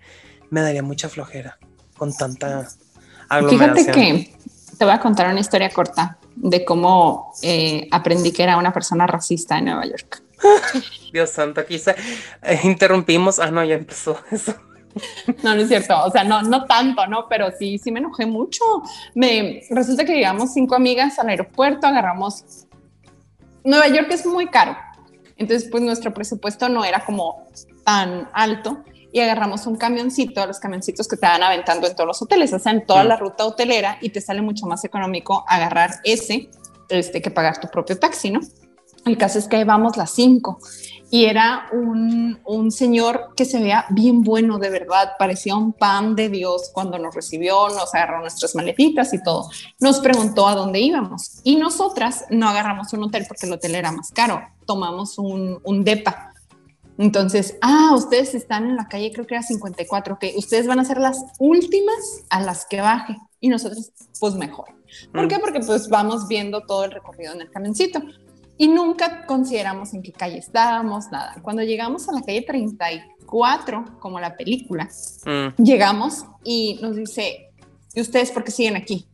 [0.49, 1.57] me daría mucha flojera
[1.97, 2.67] con tanta
[3.29, 3.93] aglomeración.
[3.93, 4.33] Fíjate que
[4.83, 9.07] te voy a contar una historia corta de cómo eh, aprendí que era una persona
[9.07, 10.21] racista en Nueva York.
[11.13, 11.91] Dios santo, aquí se
[12.41, 13.39] eh, interrumpimos.
[13.39, 14.53] Ah, no, ya empezó eso.
[15.41, 16.03] No, no es cierto.
[16.03, 17.29] O sea, no, no tanto, ¿no?
[17.29, 18.61] Pero sí, sí me enojé mucho.
[19.15, 22.43] Me resulta que llegamos cinco amigas al aeropuerto, agarramos.
[23.63, 24.75] Nueva York es muy caro.
[25.37, 27.47] Entonces, pues nuestro presupuesto no era como
[27.85, 28.83] tan alto
[29.13, 32.57] y agarramos un camioncito, los camioncitos que te van aventando en todos los hoteles, o
[32.57, 33.07] sea, en toda mm.
[33.07, 36.49] la ruta hotelera y te sale mucho más económico agarrar ese
[36.89, 38.39] este, que pagar tu propio taxi, ¿no?
[39.05, 40.57] El caso es que ahí vamos las cinco
[41.11, 46.15] y era un, un, señor que se veía bien bueno, de verdad, parecía un pan
[46.15, 49.47] de Dios cuando nos recibió, nos agarró nuestras maletitas y todo.
[49.79, 53.91] Nos preguntó a dónde íbamos y nosotras no agarramos un hotel porque el hotel era
[53.91, 56.32] más caro, tomamos un, un DEPA
[57.03, 60.85] entonces, ah, ustedes están en la calle, creo que era 54, que ustedes van a
[60.85, 63.91] ser las últimas a las que baje y nosotros,
[64.21, 64.69] pues mejor.
[65.11, 65.37] ¿Por qué?
[65.37, 65.41] Mm.
[65.41, 68.01] Porque pues vamos viendo todo el recorrido en el camioncito
[68.57, 71.35] y nunca consideramos en qué calle estábamos, nada.
[71.41, 74.87] Cuando llegamos a la calle 34, como la película,
[75.25, 75.61] mm.
[75.61, 77.49] llegamos y nos dice,
[77.93, 79.09] ¿y ustedes por qué siguen aquí?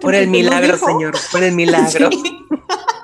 [0.00, 2.10] por el milagro, señor, por el milagro.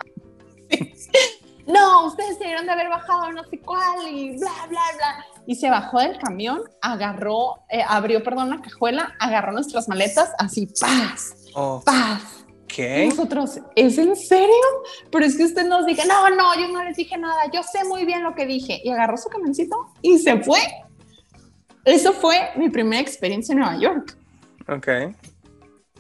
[1.67, 5.27] no, ustedes debieron de haber bajado no sé cuál y bla, bla, bla.
[5.47, 10.67] Y se bajó del camión, agarró, eh, abrió, perdón, la cajuela, agarró nuestras maletas, así,
[10.67, 11.83] paz, oh.
[11.85, 12.23] paz.
[12.67, 13.07] ¿Qué?
[13.09, 14.49] nosotros, ¿es en serio?
[15.13, 17.85] Pero es que usted nos diga, no, no, yo no les dije nada, yo sé
[17.85, 18.81] muy bien lo que dije.
[18.83, 20.59] Y agarró su camioncito y se fue.
[21.85, 24.17] Eso fue mi primera experiencia en Nueva York.
[24.69, 24.89] Ok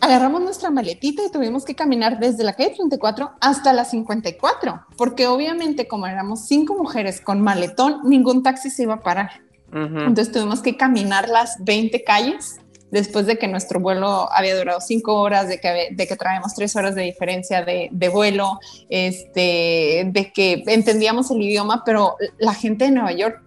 [0.04, 5.26] agarramos nuestra maletita y tuvimos que caminar desde la calle 34 hasta la 54, porque
[5.26, 9.30] obviamente como éramos cinco mujeres con maletón, ningún taxi se iba a parar.
[9.72, 12.60] Entonces tuvimos que caminar las 20 calles
[12.92, 16.76] después de que nuestro vuelo había durado cinco horas, de que, de que traemos tres
[16.76, 22.84] horas de diferencia de, de, vuelo, este, de que entendíamos el idioma, pero la gente
[22.84, 23.42] de Nueva York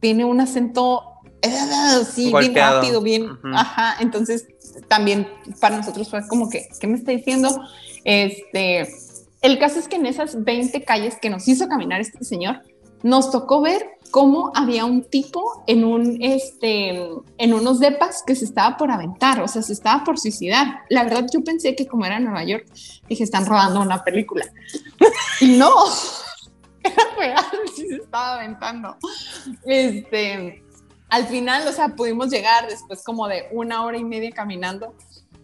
[0.00, 1.04] tiene un acento
[1.42, 4.48] así bien rápido, bien, ajá, entonces
[4.88, 5.28] también
[5.60, 7.48] para nosotros fue como que, ¿qué me está diciendo?
[8.04, 8.88] Este,
[9.40, 12.62] el caso es que en esas 20 calles que nos hizo caminar este señor,
[13.02, 16.90] nos tocó ver cómo había un tipo en un este
[17.38, 20.82] en unos depas que se estaba por aventar, o sea, se estaba por suicidar.
[20.88, 22.66] La verdad yo pensé que como era Nueva York,
[23.08, 24.44] dije, están rodando una película.
[25.40, 25.72] y no.
[27.90, 28.96] Estaba aventando.
[29.64, 30.62] Este,
[31.12, 34.94] al final, o sea, pudimos llegar después como de una hora y media caminando.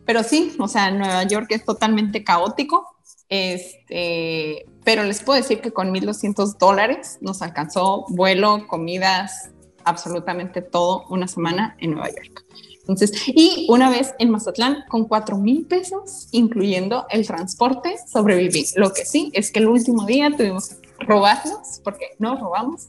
[0.07, 2.97] Pero sí, o sea, Nueva York es totalmente caótico.
[3.29, 9.51] Este, pero les puedo decir que con 1.200 dólares nos alcanzó vuelo, comidas,
[9.85, 12.47] absolutamente todo una semana en Nueva York.
[12.81, 18.65] Entonces, y una vez en Mazatlán con 4 mil pesos, incluyendo el transporte, sobreviví.
[18.77, 22.89] Lo que sí es que el último día tuvimos que robarnos, porque no robamos,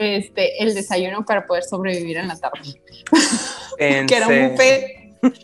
[0.00, 2.80] este, el desayuno para poder sobrevivir en la tarde.
[3.78, 4.96] que era un buffet.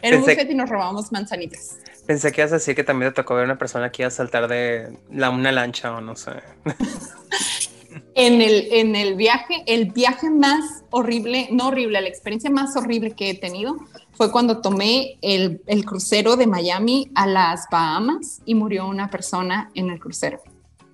[0.00, 1.76] Era un buffet y nos robamos manzanitas.
[2.06, 4.12] Pensé que ibas a decir que también te tocó ver una persona que iba a
[4.12, 6.30] saltar de la, una lancha o no sé.
[8.14, 13.10] en, el, en el viaje, el viaje más horrible, no horrible, la experiencia más horrible
[13.10, 13.76] que he tenido
[14.12, 19.70] fue cuando tomé el, el crucero de Miami a las Bahamas y murió una persona
[19.74, 20.40] en el crucero,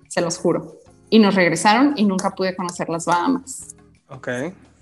[0.07, 0.79] se los juro.
[1.09, 3.75] Y nos regresaron y nunca pude conocer las Bahamas.
[4.09, 4.29] Ok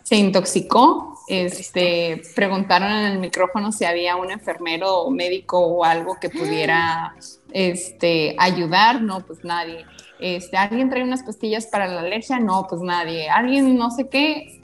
[0.03, 1.09] se intoxicó.
[1.27, 7.15] Este, preguntaron en el micrófono si había un enfermero o médico o algo que pudiera
[7.51, 9.01] este, ayudar.
[9.01, 9.85] No, pues nadie.
[10.19, 12.39] Este, ¿Alguien trae unas pastillas para la alergia?
[12.39, 13.29] No, pues nadie.
[13.29, 14.61] ¿Alguien no sé qué?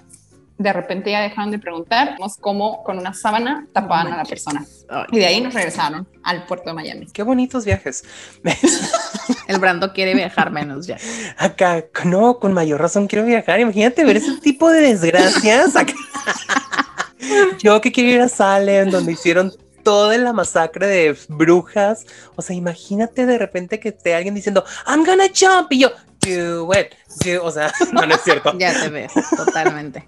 [0.59, 4.65] De repente ya dejaron de preguntar, vimos cómo con una sábana tapaban a la persona.
[5.09, 7.07] Y de ahí nos regresaron al puerto de Miami.
[7.13, 8.03] Qué bonitos viajes.
[9.47, 10.97] El Brando quiere viajar menos ya.
[11.37, 13.61] Acá, no, con mayor razón quiero viajar.
[13.61, 15.73] Imagínate ver ese tipo de desgracias.
[17.63, 19.53] Yo que quiero ir a Salem, donde hicieron
[19.83, 22.05] toda la masacre de brujas.
[22.35, 25.71] O sea, imagínate de repente que esté alguien diciendo, I'm gonna jump.
[25.71, 25.91] Y yo,
[26.21, 26.93] do it.
[27.41, 28.57] O sea, no, es cierto.
[28.57, 30.05] ya te ves, totalmente.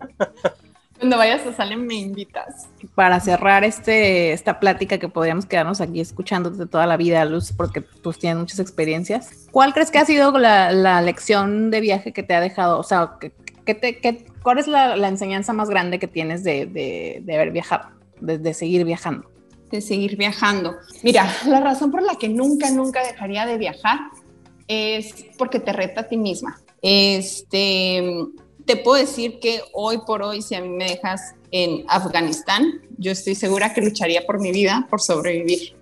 [1.01, 2.67] Cuando vayas a Salem me invitas.
[2.93, 7.81] Para cerrar este, esta plática que podríamos quedarnos aquí escuchándote toda la vida, Luz, porque
[7.81, 9.47] pues tienes muchas experiencias.
[9.51, 12.77] ¿Cuál crees que ha sido la, lección de viaje que te ha dejado?
[12.77, 17.89] O sea, ¿qué, te, ¿cuál es la, enseñanza más grande que tienes de, haber viajado,
[18.19, 19.27] de seguir viajando?
[19.71, 20.75] De seguir viajando.
[21.01, 24.01] Mira, la razón por la que nunca, nunca dejaría de viajar
[24.71, 26.61] es porque te reta a ti misma.
[26.81, 28.01] Este,
[28.65, 33.11] te puedo decir que hoy por hoy, si a mí me dejas en Afganistán, yo
[33.11, 35.75] estoy segura que lucharía por mi vida, por sobrevivir.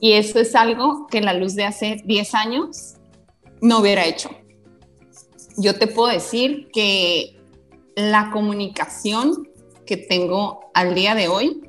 [0.00, 2.94] Y eso es algo que la luz de hace 10 años
[3.60, 4.30] no hubiera hecho.
[5.56, 7.36] Yo te puedo decir que
[7.96, 9.48] la comunicación
[9.86, 11.62] que tengo al día de hoy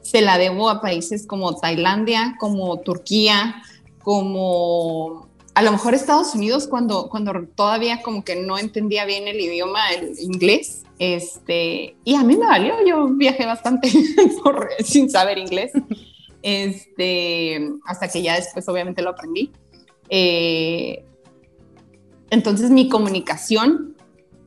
[0.00, 3.62] se la debo a países como Tailandia, como Turquía,
[4.02, 5.23] como
[5.54, 9.90] a lo mejor Estados Unidos cuando, cuando todavía como que no entendía bien el idioma,
[9.92, 13.88] el inglés, este, y a mí me valió, yo viajé bastante
[14.84, 15.72] sin saber inglés,
[16.42, 19.52] este, hasta que ya después obviamente lo aprendí.
[20.08, 21.04] Eh,
[22.30, 23.96] entonces mi comunicación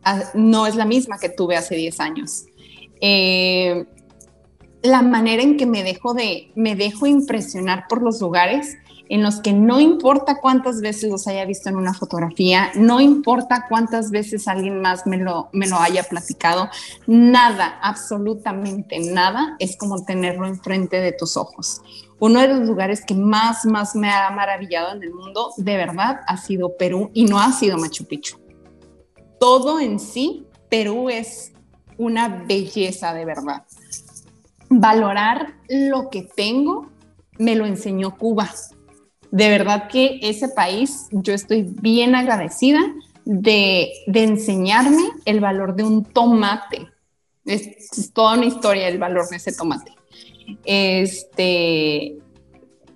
[0.04, 2.46] ah, no es la misma que tuve hace 10 años.
[3.00, 3.86] Eh,
[4.82, 8.78] la manera en que me dejo de, me dejo impresionar por los lugares
[9.10, 13.66] en los que no importa cuántas veces los haya visto en una fotografía, no importa
[13.68, 16.70] cuántas veces alguien más me lo, me lo haya platicado,
[17.06, 21.82] nada, absolutamente nada es como tenerlo enfrente de tus ojos.
[22.20, 26.22] Uno de los lugares que más, más me ha maravillado en el mundo, de verdad,
[26.28, 28.38] ha sido Perú y no ha sido Machu Picchu.
[29.40, 31.52] Todo en sí, Perú es
[31.98, 33.64] una belleza de verdad.
[34.70, 36.88] Valorar lo que tengo
[37.38, 38.50] me lo enseñó Cuba
[39.32, 42.80] de verdad que ese país, yo estoy bien agradecida
[43.26, 46.88] de, enseñarme el valor de un tomate.
[47.46, 49.94] Es, toda una historia el valor de ese tomate.
[50.64, 52.18] Este,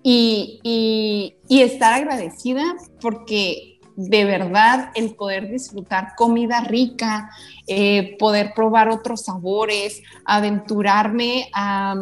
[0.04, 2.64] y, estar agradecida
[3.02, 7.30] porque de verdad el poder disfrutar comida rica,
[7.68, 11.96] eh, poder probar otros sabores, aventurarme a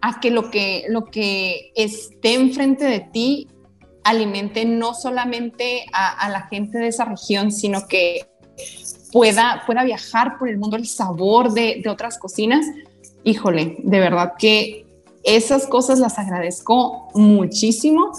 [0.00, 3.48] a que lo que, lo que esté enfrente de ti
[4.04, 8.26] alimente no solamente a, la gente de esa región, sino que
[9.12, 12.64] pueda, pueda viajar por el mundo el sabor de, otras cocinas.
[13.24, 14.86] Híjole, de verdad que
[15.22, 18.12] esas cosas las agradezco muchísimo.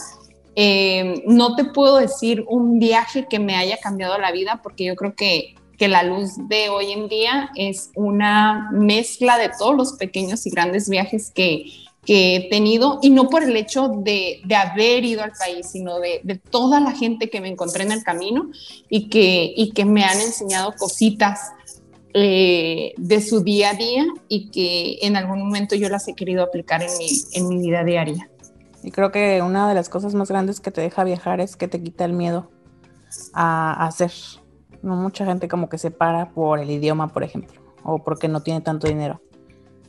[0.56, 4.96] Eh, no te puedo decir un viaje que me haya cambiado la vida, porque yo
[4.96, 9.94] creo que que la luz de hoy en día es una mezcla de todos los
[9.94, 11.66] pequeños y grandes viajes que,
[12.06, 16.00] que he tenido, y no por el hecho de, de haber ido al país, sino
[16.00, 18.52] de, de, toda la gente que me encontré en el camino
[18.92, 21.50] y que, y que me han enseñado cositas
[22.14, 26.44] eh, de su día a día y que en algún momento yo las he querido
[26.44, 28.30] aplicar en mi, en mi vida diaria.
[28.84, 31.68] Y creo que una de las cosas más grandes que te deja viajar es que
[31.68, 32.52] te quita el miedo
[33.34, 34.12] a, hacer.
[34.82, 38.62] Mucha gente como que se para por el idioma, por ejemplo, o porque no tiene
[38.62, 39.22] tanto dinero.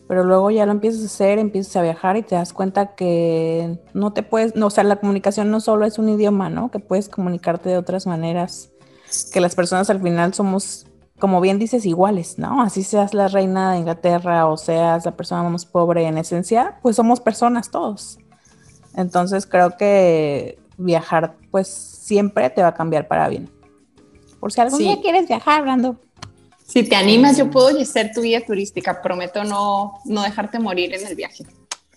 [0.09, 3.79] Pero luego ya lo empiezas a hacer, empiezas a viajar y te das cuenta que
[3.95, 6.71] no te puedes, no, o sea, la comunicación no solo es un idioma, ¿no?
[6.71, 8.71] Que puedes comunicarte de otras maneras,
[9.33, 10.87] que las personas al final somos,
[11.19, 12.63] como bien dices, iguales, ¿no?
[12.63, 16.97] Así seas la reina de Inglaterra o seas la persona más pobre en esencia, pues
[16.97, 18.19] somos personas todos.
[18.95, 23.49] Entonces creo que viajar pues siempre te va a cambiar para bien.
[24.43, 26.01] Por si algún día quieres viajar, Brando.
[26.67, 29.01] Si te animas, yo puedo ser tu guía turística.
[29.01, 31.45] Prometo no, no dejarte morir en el viaje.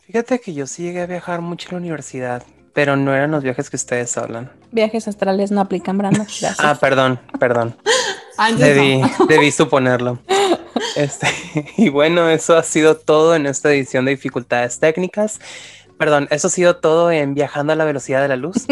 [0.05, 3.41] Fíjate que yo sí llegué a viajar mucho en la universidad, pero no eran los
[3.41, 4.51] viajes que ustedes hablan.
[4.71, 6.23] Viajes astrales no aplican, Brando.
[6.59, 7.75] ah, perdón, perdón.
[8.59, 10.19] debí, debí suponerlo.
[10.95, 11.27] Este,
[11.75, 15.39] y bueno, eso ha sido todo en esta edición de dificultades técnicas.
[15.97, 18.65] Perdón, eso ha sido todo en Viajando a la velocidad de la luz.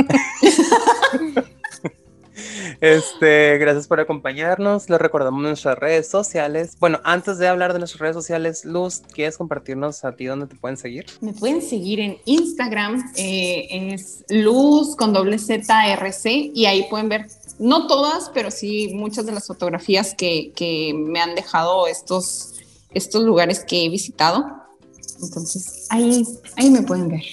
[2.81, 4.89] Este, gracias por acompañarnos.
[4.89, 6.75] Les recordamos nuestras redes sociales.
[6.79, 10.55] Bueno, antes de hablar de nuestras redes sociales, Luz, ¿quieres compartirnos a ti dónde te
[10.55, 11.05] pueden seguir?
[11.21, 17.27] Me pueden seguir en Instagram, eh, es Luz con doble ZRC y ahí pueden ver,
[17.59, 22.55] no todas, pero sí muchas de las fotografías que, que me han dejado estos,
[22.93, 24.45] estos lugares que he visitado.
[25.21, 26.25] Entonces, ahí,
[26.57, 27.23] ahí me pueden ver.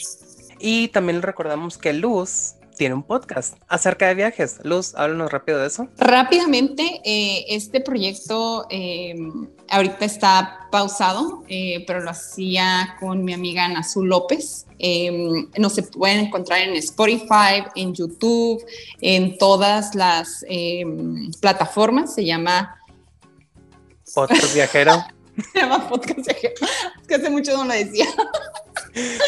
[0.59, 4.57] Y también recordamos que Luz tiene un podcast acerca de viajes.
[4.63, 5.89] Luz, háblanos rápido de eso.
[5.99, 9.15] Rápidamente, eh, este proyecto eh,
[9.69, 14.65] ahorita está pausado, eh, pero lo hacía con mi amiga Nazul López.
[15.59, 18.65] nos se pueden encontrar en Spotify, en YouTube,
[19.03, 20.43] en todas las
[21.39, 22.15] plataformas.
[22.15, 22.81] Se llama
[24.15, 25.05] Podcast Viajero.
[25.53, 26.55] Se llama Podcast Viajero.
[26.99, 28.07] Es que hace mucho no lo decía.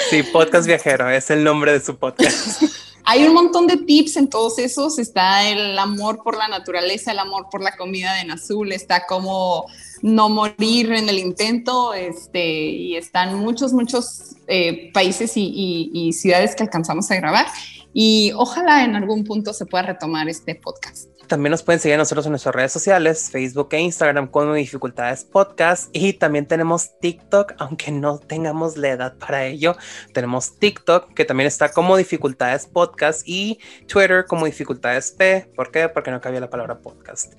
[0.08, 2.62] Sí, Podcast Viajero es el nombre de su podcast.
[3.04, 4.98] Hay un montón de tips en todos esos.
[4.98, 9.66] Está el amor por la naturaleza, el amor por la comida de Nazul, está como
[10.02, 16.54] no morir en el intento, este, y están muchos, muchos eh, países y, y ciudades
[16.54, 17.46] que alcanzamos a grabar.
[17.94, 21.11] Y ojalá en algún punto se pueda retomar este podcast.
[21.26, 25.24] También nos pueden seguir a nosotros en nuestras redes sociales, Facebook e Instagram como Dificultades
[25.24, 25.88] Podcast.
[25.92, 29.76] Y también tenemos TikTok, aunque no tengamos la edad para ello.
[30.12, 35.50] Tenemos TikTok, que también está como Dificultades Podcast, y Twitter como Dificultades P.
[35.56, 35.88] ¿Por qué?
[35.88, 37.34] Porque no cabía la palabra podcast.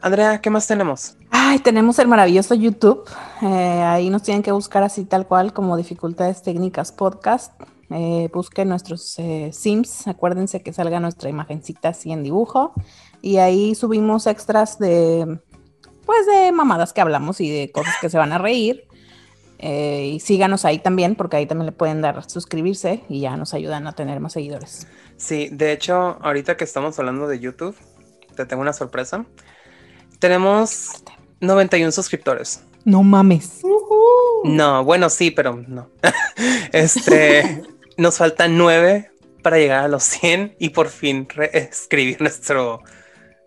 [0.00, 1.16] Andrea, ¿qué más tenemos?
[1.30, 3.08] Ay, tenemos el maravilloso YouTube.
[3.40, 7.52] Eh, ahí nos tienen que buscar así tal cual como Dificultades Técnicas Podcast.
[7.96, 12.74] Eh, busquen nuestros eh, Sims, acuérdense que salga nuestra imagencita así en dibujo
[13.22, 15.38] y ahí subimos extras de,
[16.04, 18.88] pues de mamadas que hablamos y de cosas que se van a reír.
[19.60, 23.54] Eh, y síganos ahí también, porque ahí también le pueden dar suscribirse y ya nos
[23.54, 24.88] ayudan a tener más seguidores.
[25.16, 27.76] Sí, de hecho, ahorita que estamos hablando de YouTube,
[28.34, 29.24] te tengo una sorpresa.
[30.18, 31.04] Tenemos
[31.40, 32.64] 91 suscriptores.
[32.84, 33.62] No mames.
[34.44, 35.88] No, bueno, sí, pero no.
[36.72, 37.62] este,
[37.96, 39.10] nos faltan 9
[39.42, 42.82] para llegar a los 100 y por fin escribir nuestro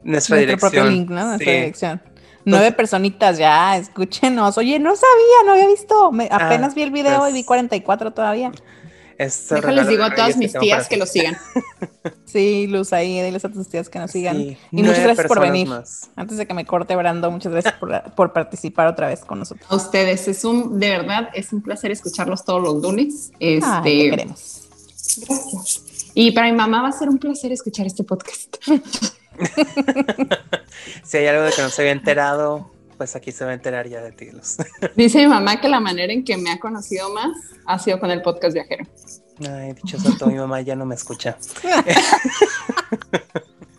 [0.04, 1.26] nuestra Nuestro propio link, ¿no?
[1.26, 2.02] Nuestra dirección.
[2.46, 4.58] Nueve personitas ya, escúchenos.
[4.58, 6.12] Oye, no sabía, no había visto.
[6.32, 8.52] Ah, apenas vi el video y vi 44 todavía.
[9.18, 11.38] Déjales digo a todas mis tías que lo sigan.
[12.26, 14.40] sí, Luz, ahí, diles a tus tías que nos sigan.
[14.40, 15.68] y muchas gracias por venir.
[16.16, 17.74] Antes de que me corte, Brando, muchas gracias
[18.16, 19.70] por, participar otra vez con nosotros.
[19.72, 23.32] A ustedes, es un, de verdad, es un placer escucharlos todos los lunes.
[23.40, 24.68] Este, Ay, queremos.
[25.28, 25.82] Gracias.
[26.14, 28.56] Y para mi mamá va a ser un placer escuchar este podcast.
[31.04, 33.88] si hay algo de que no se había enterado, pues aquí se va a enterar
[33.88, 34.30] ya de ti.
[34.96, 37.32] Dice mi mamá que la manera en que me ha conocido más
[37.66, 38.86] ha sido con el podcast viajero.
[39.48, 41.38] Ay, dicho eso, mi mamá ya no me escucha.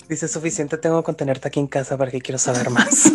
[0.09, 3.13] Dice, suficiente tengo con tenerte aquí en casa para que quiero saber más.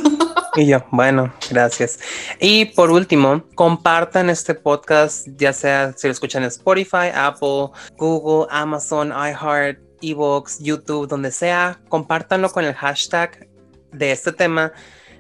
[0.56, 1.98] Y yo, bueno, gracias.
[2.40, 8.48] Y por último, compartan este podcast, ya sea si lo escuchan en Spotify, Apple, Google,
[8.52, 13.48] Amazon, iHeart, Evox, YouTube, donde sea, compártanlo con el hashtag
[13.92, 14.74] de este tema,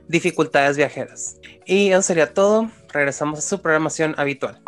[0.07, 1.37] dificultades viajeras.
[1.65, 2.69] Y eso sería todo.
[2.91, 4.62] Regresamos a su programación habitual.